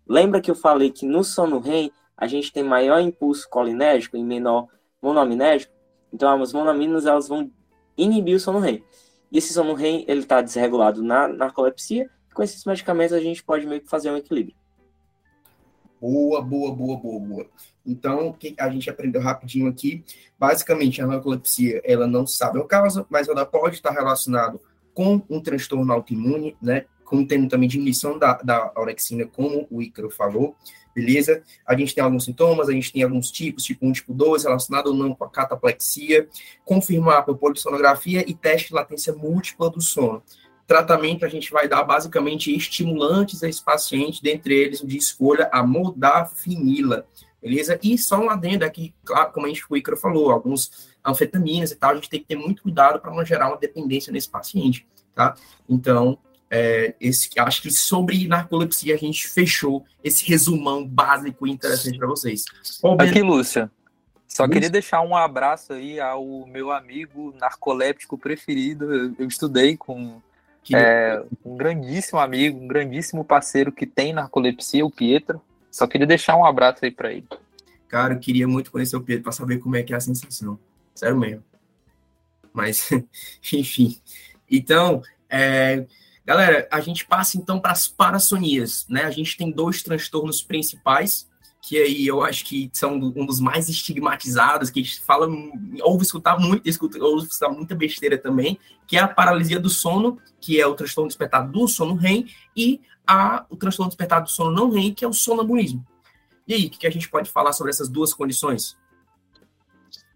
[0.09, 4.25] Lembra que eu falei que no sono REM a gente tem maior impulso colinérgico e
[4.25, 4.67] menor
[5.03, 5.73] monoaminérgico?
[6.13, 7.51] Então as monaminas elas vão
[7.97, 8.83] inibir o sono REM.
[9.31, 12.09] E esse sono REM ele está desregulado na narcolepsia.
[12.33, 14.57] Com esses medicamentos a gente pode meio que fazer um equilíbrio.
[16.01, 17.47] Boa, boa, boa, boa, boa.
[17.85, 20.05] Então, o que a gente aprendeu rapidinho aqui,
[20.39, 24.61] basicamente a narcolepsia, ela não sabe a causa, mas ela pode estar relacionado
[24.95, 26.87] com um transtorno autoimune, né?
[27.09, 30.55] Contendo também diminuição da, da orexina, como o Ícaro falou,
[30.95, 31.43] beleza?
[31.67, 34.89] A gente tem alguns sintomas, a gente tem alguns tipos, tipo 1, tipo 2, relacionado
[34.89, 36.29] ou não com a cataplexia,
[36.65, 40.23] confirmar por polissonografia e teste de latência múltipla do sono.
[40.67, 45.63] Tratamento, a gente vai dar basicamente estimulantes a esse paciente, dentre eles de escolha a
[45.63, 47.07] modafinila,
[47.41, 47.79] beleza?
[47.83, 51.77] E só um adendo aqui, claro, como a gente, o Ícaro falou, alguns anfetaminas e
[51.77, 54.87] tal, a gente tem que ter muito cuidado para não gerar uma dependência nesse paciente,
[55.15, 55.35] tá?
[55.67, 56.19] Então,
[56.51, 62.07] é, esse, acho que sobre narcolepsia a gente fechou esse resumão básico e interessante para
[62.07, 62.45] vocês.
[62.99, 63.71] Aqui, Lúcia.
[64.27, 64.55] Só Lúcia?
[64.55, 68.93] queria deixar um abraço aí ao meu amigo narcoléptico preferido.
[68.93, 70.21] Eu, eu estudei com
[70.75, 75.41] é, um grandíssimo amigo, um grandíssimo parceiro que tem narcolepsia, o Pietro.
[75.71, 77.29] Só queria deixar um abraço aí para ele.
[77.89, 80.59] Cara, eu queria muito conhecer o Pietro para saber como é que é a sensação.
[80.95, 81.45] Sério mesmo.
[82.53, 82.91] Mas,
[83.53, 83.99] enfim.
[84.51, 85.87] Então, é,
[86.29, 89.05] Galera, a gente passa então para as parassonias, né?
[89.05, 91.27] A gente tem dois transtornos principais,
[91.59, 95.27] que aí eu acho que são um dos mais estigmatizados, que a gente fala,
[95.81, 100.19] ouve escutar muito, escuta, ouve escutar muita besteira também, que é a paralisia do sono,
[100.39, 104.51] que é o transtorno despertado do sono REM, e a, o transtorno despertado do sono
[104.51, 105.83] não REM, que é o sonambulismo.
[106.47, 108.77] E aí, o que a gente pode falar sobre essas duas condições?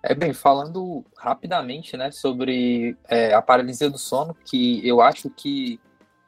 [0.03, 5.81] É bem, falando rapidamente, né, sobre é, a paralisia do sono, que eu acho que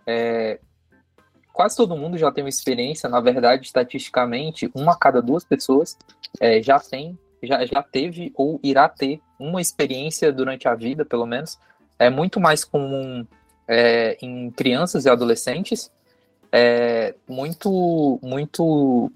[0.07, 0.59] é,
[1.53, 5.97] quase todo mundo já tem uma experiência, na verdade, estatisticamente, uma a cada duas pessoas
[6.41, 11.27] é, já tem já, já teve ou irá ter uma experiência durante a vida, pelo
[11.27, 11.59] menos,
[11.99, 13.27] é muito mais comum
[13.69, 15.91] é, em crianças e adolescentes,
[16.51, 19.11] é, muito, muito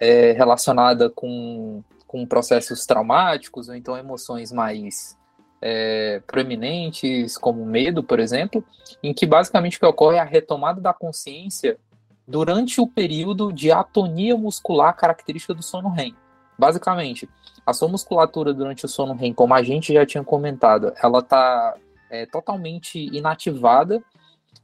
[0.00, 5.16] é, relacionada com, com processos traumáticos ou então emoções mais
[5.60, 8.64] é, proeminentes, como medo, por exemplo,
[9.02, 11.78] em que basicamente o que ocorre é a retomada da consciência
[12.26, 16.14] durante o período de atonia muscular característica do sono REM.
[16.58, 17.28] Basicamente,
[17.64, 21.74] a sua musculatura durante o sono REM, como a gente já tinha comentado, ela está
[22.10, 24.02] é, totalmente inativada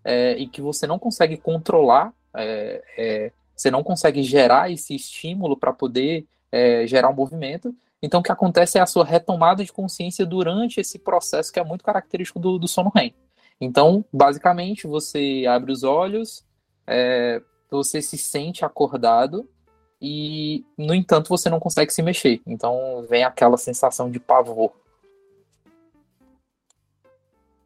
[0.05, 5.57] é, e que você não consegue controlar, é, é você não consegue gerar esse estímulo
[5.57, 7.75] para poder é, gerar um movimento.
[8.05, 11.65] Então, o que acontece é a sua retomada de consciência durante esse processo que é
[11.65, 13.15] muito característico do, do sono REM.
[13.59, 16.45] Então, basicamente, você abre os olhos,
[16.87, 17.41] é,
[17.71, 19.49] você se sente acordado
[20.03, 22.43] e, no entanto, você não consegue se mexer.
[22.47, 24.73] Então, vem aquela sensação de pavor.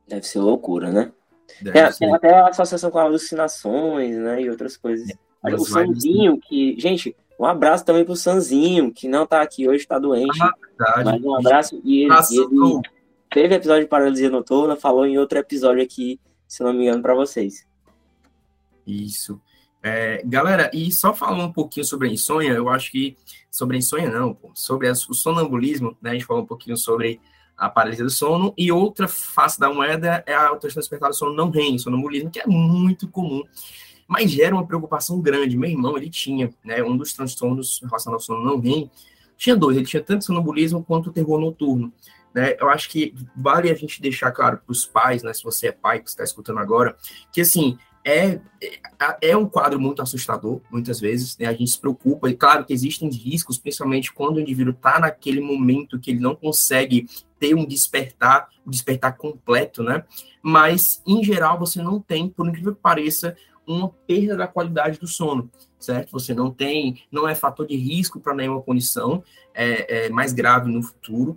[0.06, 1.10] Deve ser loucura, né?
[1.64, 4.42] Tem, tem, até a associação com alucinações, né?
[4.42, 5.10] E outras coisas.
[5.44, 6.78] É, o Sanzinho, que.
[6.78, 10.42] Gente, um abraço também pro Sanzinho, que não tá aqui hoje, tá doente.
[10.42, 11.80] Ah, mas um abraço.
[11.84, 12.82] E ele, e ele
[13.30, 17.14] teve episódio de paralisia noturna, falou em outro episódio aqui, se não me engano, para
[17.14, 17.66] vocês.
[18.86, 19.40] Isso.
[19.82, 23.16] É, galera, e só falando um pouquinho sobre a insônia, eu acho que
[23.50, 26.76] sobre a insônia não, pô, sobre a, o sonambulismo, né, a gente falou um pouquinho
[26.76, 27.20] sobre
[27.56, 31.34] a paralisia do sono, e outra face da moeda é a alteração despertar do sono
[31.34, 33.42] não REM, sonambulismo, que é muito comum,
[34.08, 35.56] mas gera uma preocupação grande.
[35.56, 38.90] Meu irmão, ele tinha, né, um dos transtornos relacionados ao sono não REM,
[39.36, 41.92] tinha dois, ele tinha tanto sonambulismo quanto terror noturno.
[42.34, 42.56] Né?
[42.58, 45.72] Eu acho que vale a gente deixar claro para os pais, né, se você é
[45.72, 46.96] pai que está escutando agora,
[47.32, 51.46] que assim, é, é, é um quadro muito assustador, muitas vezes, né?
[51.46, 55.42] A gente se preocupa, e claro que existem riscos, principalmente quando o indivíduo está naquele
[55.42, 57.06] momento que ele não consegue
[57.38, 60.04] ter um despertar, um despertar completo, né?
[60.42, 63.36] Mas, em geral, você não tem, por incrível que pareça,
[63.74, 66.10] uma perda da qualidade do sono, certo?
[66.12, 69.22] Você não tem, não é fator de risco para nenhuma condição
[69.54, 71.36] é, é, mais grave no futuro,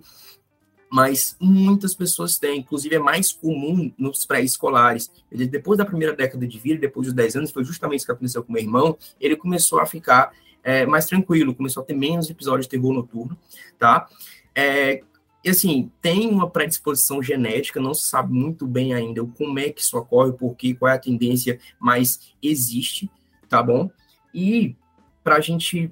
[0.90, 5.10] mas muitas pessoas têm, inclusive é mais comum nos pré-escolares.
[5.30, 8.42] Depois da primeira década de vida, depois dos 10 anos, foi justamente isso que aconteceu
[8.42, 12.66] com meu irmão, ele começou a ficar é, mais tranquilo, começou a ter menos episódios
[12.66, 13.36] de terror noturno,
[13.78, 14.06] tá?
[14.54, 15.02] É,
[15.44, 19.80] e assim, tem uma predisposição genética, não se sabe muito bem ainda como é que
[19.80, 23.10] isso ocorre, por quê, qual é a tendência, mas existe,
[23.48, 23.90] tá bom?
[24.32, 24.76] E
[25.24, 25.90] para a gente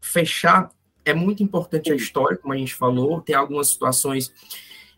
[0.00, 0.70] fechar
[1.04, 4.32] é muito importante a história, como a gente falou, tem algumas situações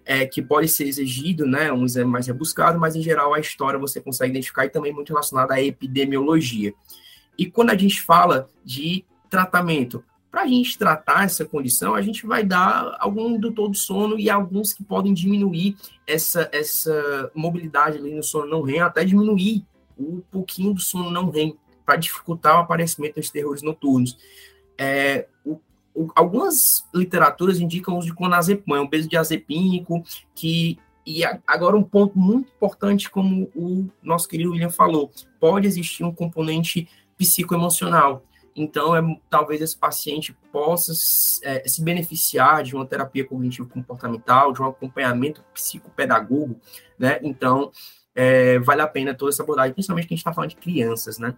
[0.05, 3.79] é, que pode ser exigido, né, um exame mais rebuscado, mas em geral a história
[3.79, 6.73] você consegue identificar e também muito relacionada à epidemiologia.
[7.37, 12.27] E quando a gente fala de tratamento, para a gente tratar essa condição, a gente
[12.27, 18.15] vai dar algum indutor do sono e alguns que podem diminuir essa, essa mobilidade ali
[18.15, 19.65] no sono não REM, até diminuir
[19.99, 24.19] um pouquinho do sono não REM, para dificultar o aparecimento dos terrores noturnos.
[24.77, 25.61] É, o
[26.15, 30.05] algumas literaturas indicam o uso de clonazepam, é um benzodiazepínico
[30.35, 36.03] que e agora um ponto muito importante, como o nosso querido William falou, pode existir
[36.03, 38.25] um componente psicoemocional.
[38.57, 40.93] Então, é, talvez esse paciente possa
[41.45, 46.59] é, se beneficiar de uma terapia cognitivo-comportamental, de um acompanhamento psicopedagogo,
[46.99, 47.21] né?
[47.23, 47.71] Então,
[48.15, 51.19] é, vale a pena toda essa abordagem, principalmente que a gente está falando de crianças,
[51.19, 51.35] né?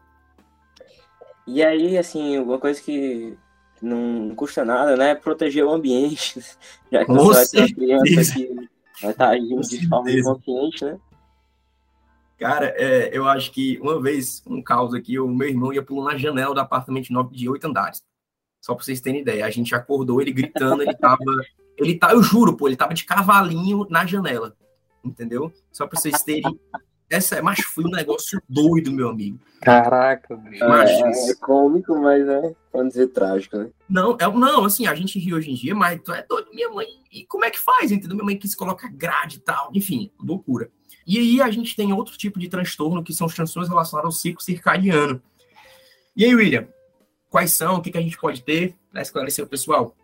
[1.44, 3.36] E aí, assim, uma coisa que
[3.82, 5.16] não custa nada, né?
[5.16, 6.40] Proteger o ambiente,
[6.92, 8.68] já que você vai ter uma criança que
[9.02, 10.98] vai estar agindo de forma inconsciente, né?
[12.38, 16.12] Cara, é, eu acho que uma vez, um caos aqui, o meu irmão ia pular
[16.12, 18.02] na janela do apartamento novo de oito andares.
[18.60, 19.44] Só pra vocês terem ideia.
[19.44, 21.18] A gente acordou ele gritando, ele tava.
[21.76, 24.56] Ele tá, eu juro, pô, ele tava de cavalinho na janela.
[25.04, 25.52] Entendeu?
[25.72, 26.58] Só pra vocês terem
[27.10, 29.38] essa, é, mas foi um negócio doido, meu amigo.
[29.62, 33.70] Caraca, mas, é, é cômico, mas é, pode dizer trágico, né?
[33.88, 36.68] Não, é, não, assim, a gente ri hoje em dia, mas tu é doido, minha
[36.68, 38.14] mãe, e como é que faz, entendeu?
[38.14, 40.70] Minha mãe que se coloca grade e tal, enfim, loucura.
[41.08, 44.20] E aí a gente tem outro tipo de transtorno, que são os transtornos relacionados ao
[44.20, 45.22] ciclo circadiano.
[46.14, 46.68] E aí, William,
[47.30, 49.96] quais são, o que, que a gente pode ter para esclarecer o pessoal?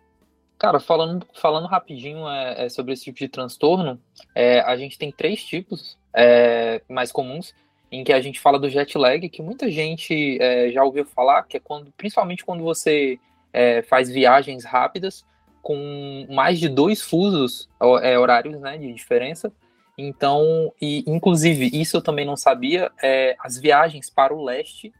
[0.57, 4.01] Cara, falando, falando rapidinho é, é sobre esse tipo de transtorno,
[4.33, 7.53] é, a gente tem três tipos é, mais comuns,
[7.91, 11.43] em que a gente fala do jet lag, que muita gente é, já ouviu falar,
[11.43, 13.19] que é quando, principalmente quando você
[13.53, 15.23] é, faz viagens rápidas,
[15.61, 17.69] com mais de dois fusos
[18.01, 19.53] é, horários né, de diferença.
[19.97, 24.93] Então, e inclusive, isso eu também não sabia, é, as viagens para o leste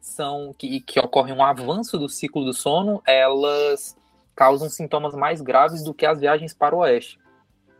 [0.00, 3.96] são que, que ocorre um avanço do ciclo do sono, elas
[4.34, 7.18] causam sintomas mais graves do que as viagens para o oeste.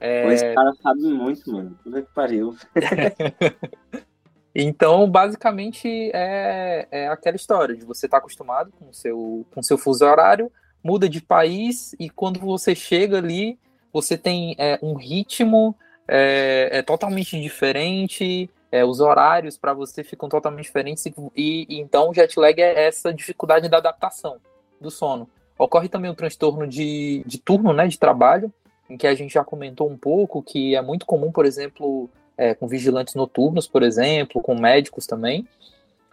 [0.01, 0.33] É...
[0.33, 1.79] Esse cara sabe muito, mano.
[1.83, 2.57] Tudo que pariu.
[4.55, 9.63] então, basicamente, é, é aquela história de você estar tá acostumado com o seu, com
[9.63, 10.51] seu fuso horário,
[10.83, 13.59] muda de país e quando você chega ali,
[13.93, 15.77] você tem é, um ritmo
[16.15, 22.13] é, é totalmente diferente, é, os horários para você ficam totalmente diferentes e, e, então
[22.13, 24.37] jet lag é essa dificuldade da adaptação
[24.79, 25.27] do sono.
[25.59, 28.53] Ocorre também o transtorno de, de turno, né, de trabalho,
[28.91, 32.55] em que a gente já comentou um pouco, que é muito comum, por exemplo, é,
[32.55, 35.49] com vigilantes noturnos, por exemplo, com médicos também,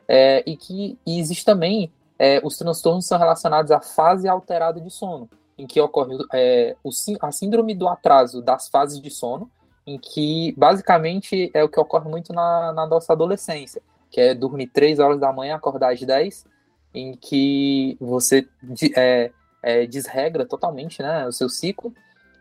[0.08, 4.90] é, e que e existe também é, os transtornos são relacionados à fase alterada de
[4.90, 6.90] sono, em que ocorre é, o,
[7.22, 9.52] a síndrome do atraso das fases de sono,
[9.86, 14.68] em que basicamente é o que ocorre muito na, na nossa adolescência, que é dormir
[14.68, 16.46] 3 horas da manhã, acordar às 10,
[16.94, 18.48] em que você
[18.96, 21.94] é, é, desregra totalmente né, o seu ciclo,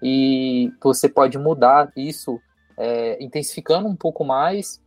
[0.03, 2.41] e você pode mudar isso
[2.77, 4.81] é, intensificando um pouco mais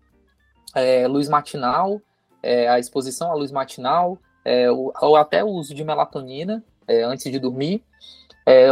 [0.73, 2.01] é, luz matinal,
[2.41, 6.63] é, a exposição à luz matinal, é, ou até o uso de melatonina
[7.05, 7.83] antes de dormir.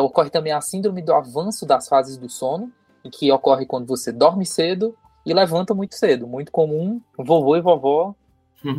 [0.04, 2.74] Ocorre também a síndrome do avanço das fases do sono,
[3.12, 4.96] que ocorre quando você dorme cedo
[5.26, 6.28] e levanta muito cedo.
[6.28, 8.16] Muito comum, vovô e vovó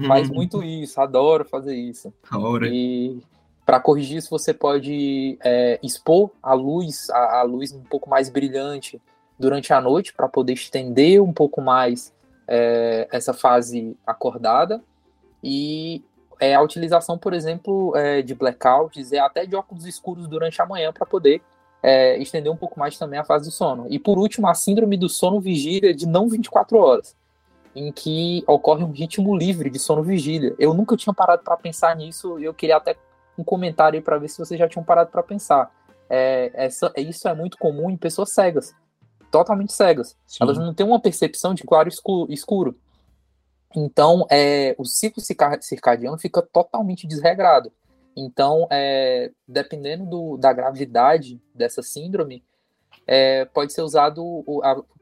[0.06, 2.12] faz muito isso, adoro fazer isso.
[2.30, 2.66] Adoro.
[2.66, 3.22] E
[3.64, 8.28] para corrigir isso, você pode é, expor a luz, a, a, luz um pouco mais
[8.28, 9.00] brilhante
[9.38, 12.12] durante a noite, para poder estender um pouco mais
[12.46, 14.82] é, essa fase acordada.
[15.42, 16.04] E
[16.38, 20.66] é, a utilização, por exemplo, é, de blackouts e até de óculos escuros durante a
[20.66, 21.40] manhã para poder
[21.82, 23.86] é, estender um pouco mais também a fase do sono.
[23.88, 27.16] E por último, a síndrome do sono vigília de não 24 horas,
[27.74, 30.54] em que ocorre um ritmo livre de sono vigília.
[30.58, 32.96] Eu nunca tinha parado para pensar nisso e eu queria até
[33.38, 35.70] um comentário aí para ver se vocês já tinham parado para pensar.
[36.08, 38.74] É, essa, isso é muito comum em pessoas cegas,
[39.30, 40.16] totalmente cegas.
[40.26, 40.38] Sim.
[40.42, 42.32] Elas não têm uma percepção de claro escuro.
[42.32, 42.76] escuro.
[43.74, 45.22] Então, é, o ciclo
[45.60, 47.72] circadiano fica totalmente desregrado.
[48.16, 52.42] Então, é, dependendo do, da gravidade dessa síndrome,
[53.06, 54.44] é, pode ser usado,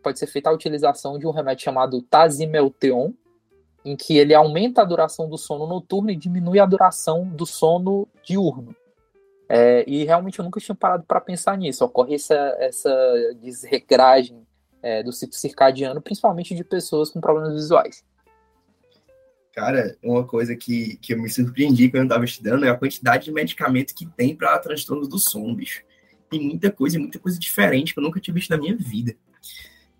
[0.02, 3.12] pode ser feita a utilização de um remédio chamado Tazimelteon,
[3.84, 8.06] em que ele aumenta a duração do sono noturno e diminui a duração do sono
[8.22, 8.74] diurno.
[9.48, 11.84] É, e realmente eu nunca tinha parado para pensar nisso.
[11.84, 12.90] Ocorre essa, essa
[13.40, 14.46] desregragem
[14.82, 18.04] é, do ciclo circadiano, principalmente de pessoas com problemas visuais.
[19.58, 23.24] Cara, uma coisa que, que eu me surpreendi quando eu estava estudando é a quantidade
[23.24, 25.82] de medicamento que tem para transtornos do sono, bicho.
[26.30, 29.16] Tem muita coisa, muita coisa diferente que eu nunca tinha visto na minha vida.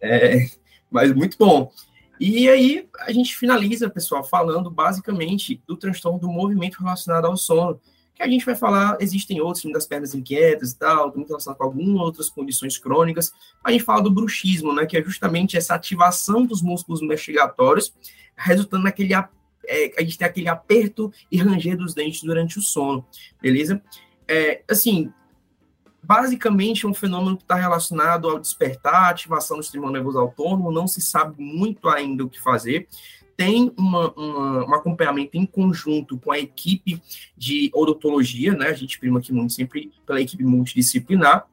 [0.01, 0.49] É,
[0.89, 1.73] mas muito bom.
[2.21, 7.81] E aí a gente finaliza, pessoal, falando basicamente do transtorno do movimento relacionado ao sono.
[8.15, 11.65] Que a gente vai falar, existem outros, das pernas inquietas e tal, muito relacionado com
[11.65, 13.33] algumas outras condições crônicas.
[13.65, 14.87] A gente fala do bruxismo, né?
[14.87, 17.93] Que é justamente essa ativação dos músculos mastigatórios,
[18.37, 19.15] resultando naquele
[19.69, 23.07] é, a gente tem aquele aperto e ranger dos dentes durante o sono,
[23.41, 23.83] beleza?
[24.27, 25.13] É, assim,
[26.03, 30.87] basicamente é um fenômeno que está relacionado ao despertar, ativação do sistema nervoso autônomo, não
[30.87, 32.89] se sabe muito ainda o que fazer.
[33.37, 37.01] Tem uma, uma, um acompanhamento em conjunto com a equipe
[37.37, 38.69] de odontologia, né?
[38.69, 41.47] A gente prima aqui muito sempre pela equipe multidisciplinar,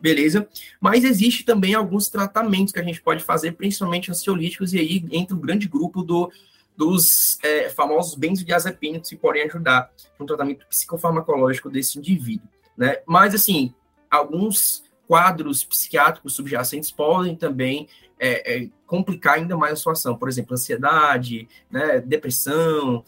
[0.00, 0.46] beleza?
[0.80, 5.34] Mas existe também alguns tratamentos que a gente pode fazer, principalmente ansiolíticos, e aí entra
[5.34, 6.30] o grande grupo do
[6.76, 12.98] dos é, famosos benzodiazepínicos que podem ajudar no tratamento psicofarmacológico desse indivíduo, né?
[13.06, 13.74] Mas, assim,
[14.10, 20.54] alguns quadros psiquiátricos subjacentes podem também é, é, complicar ainda mais a situação, por exemplo,
[20.54, 23.04] ansiedade, né, depressão,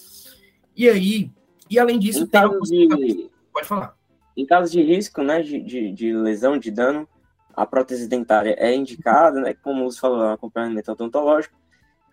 [0.76, 1.30] e aí,
[1.68, 2.68] e além disso, em tem alguns...
[2.68, 3.30] De...
[3.52, 3.96] Pode falar.
[4.36, 7.08] Em caso de risco, né, de, de, de, lesão, de dano,
[7.54, 11.58] a prótese dentária é indicada, né, como você falou, é acompanhamento odontológico,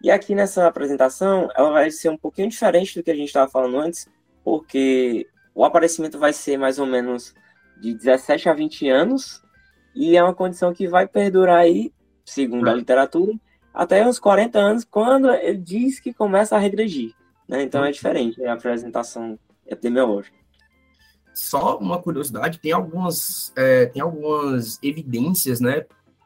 [0.06, 3.50] e aqui nessa apresentação, ela vai ser um pouquinho diferente do que a gente estava
[3.50, 4.08] falando antes,
[4.44, 7.34] porque o aparecimento vai ser mais ou menos
[7.82, 9.42] de 17 a 20 anos,
[9.96, 11.92] e é uma condição que vai perdurar aí,
[12.24, 13.34] segundo a literatura,
[13.74, 17.16] até uns 40 anos, quando ele diz que começa a regredir.
[17.50, 17.64] Né?
[17.64, 20.38] Então é diferente a apresentação epidemiológica.
[21.34, 25.84] Só uma curiosidade, tem algumas, é, tem algumas evidências, né,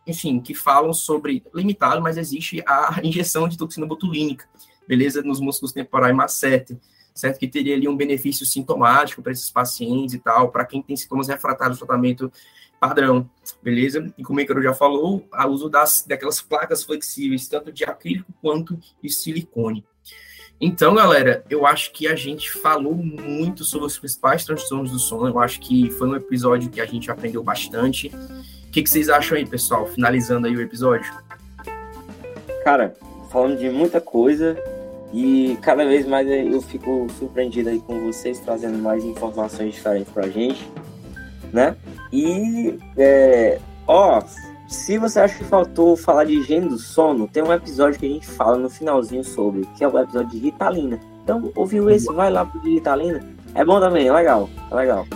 [0.10, 4.45] enfim, que falam sobre, limitado, mas existe a injeção de toxina botulínica,
[4.88, 6.78] beleza, nos músculos temporais macete,
[7.14, 7.38] certo?
[7.38, 11.28] Que teria ali um benefício sintomático para esses pacientes e tal, para quem tem sintomas
[11.28, 12.32] refratários ao tratamento
[12.80, 13.30] padrão,
[13.62, 14.12] beleza?
[14.18, 18.34] E como o Icaro já falou, o uso das, daquelas placas flexíveis, tanto de acrílico
[18.41, 19.86] quanto de silicone.
[20.62, 25.28] Então, galera, eu acho que a gente falou muito sobre os principais transtornos do sono.
[25.28, 28.12] Eu acho que foi um episódio que a gente aprendeu bastante.
[28.70, 29.88] O que, que vocês acham aí, pessoal?
[29.88, 31.11] Finalizando aí o episódio.
[32.63, 32.93] Cara,
[33.32, 34.55] falando de muita coisa
[35.11, 40.30] e cada vez mais eu fico surpreendido aí com vocês trazendo mais informações diferentes pra
[40.30, 40.72] gente,
[41.51, 41.76] né?
[42.13, 44.22] E, é, ó,
[44.67, 48.09] se você acha que faltou falar de higiene do sono, tem um episódio que a
[48.09, 50.99] gente fala no finalzinho sobre, que é o episódio de Ritalina.
[51.24, 53.20] Então, ouviu esse, vai lá pro de Ritalina.
[53.55, 55.07] É bom também, é legal, é legal.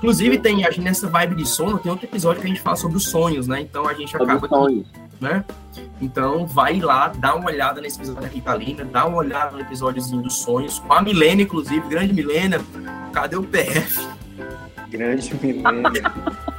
[0.00, 2.74] Inclusive, tem, a gente, nessa vibe de sono, tem outro episódio que a gente fala
[2.74, 3.60] sobre os sonhos, né?
[3.60, 4.86] Então a gente acaba aqui,
[5.20, 5.44] né?
[6.00, 10.22] Então vai lá, dá uma olhada nesse episódio da Ritalina, dá uma olhada no episódiozinho
[10.22, 12.58] dos sonhos, com a Milena, inclusive, grande Milena.
[13.12, 14.08] Cadê o PF?
[14.88, 15.90] Grande Milena.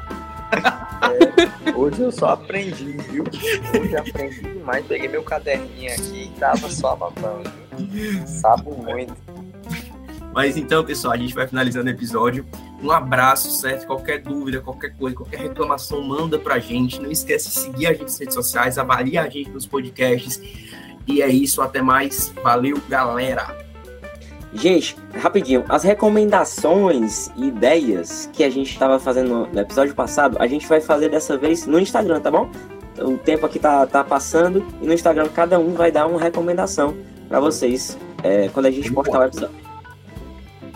[1.01, 3.23] É, hoje eu só aprendi, viu?
[3.23, 4.85] Hoje aprendi demais.
[4.85, 7.49] Peguei meu caderninho aqui e tava só anotando.
[8.27, 9.15] Sabo muito.
[10.33, 12.45] Mas então, pessoal, a gente vai finalizando o episódio.
[12.81, 13.85] Um abraço, certo?
[13.85, 17.01] Qualquer dúvida, qualquer coisa, qualquer reclamação, manda pra gente.
[17.01, 20.41] Não esquece de seguir a gente nas redes sociais, avalia a gente nos podcasts.
[21.05, 22.33] E é isso, até mais.
[22.41, 23.59] Valeu, galera!
[24.53, 30.47] Gente, rapidinho, as recomendações e ideias que a gente estava fazendo no episódio passado, a
[30.47, 32.49] gente vai fazer dessa vez no Instagram, tá bom?
[32.99, 36.97] O tempo aqui tá, tá passando e no Instagram cada um vai dar uma recomendação
[37.29, 39.70] para vocês é, quando a gente postar o episódio.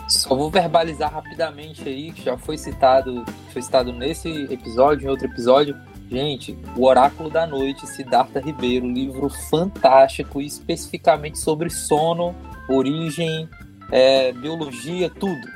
[0.08, 5.26] Só vou verbalizar rapidamente aí, que já foi citado, foi citado nesse episódio, em outro
[5.26, 5.76] episódio.
[6.08, 12.32] Gente, O Oráculo da Noite, Siddhartha Ribeiro, livro fantástico, especificamente sobre sono,
[12.68, 13.48] origem,
[13.90, 15.48] é, biologia, tudo.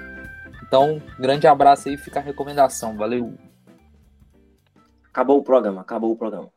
[0.67, 2.97] Então, grande abraço aí, fica a recomendação.
[2.97, 3.35] Valeu.
[5.05, 6.51] Acabou o programa, acabou o programa.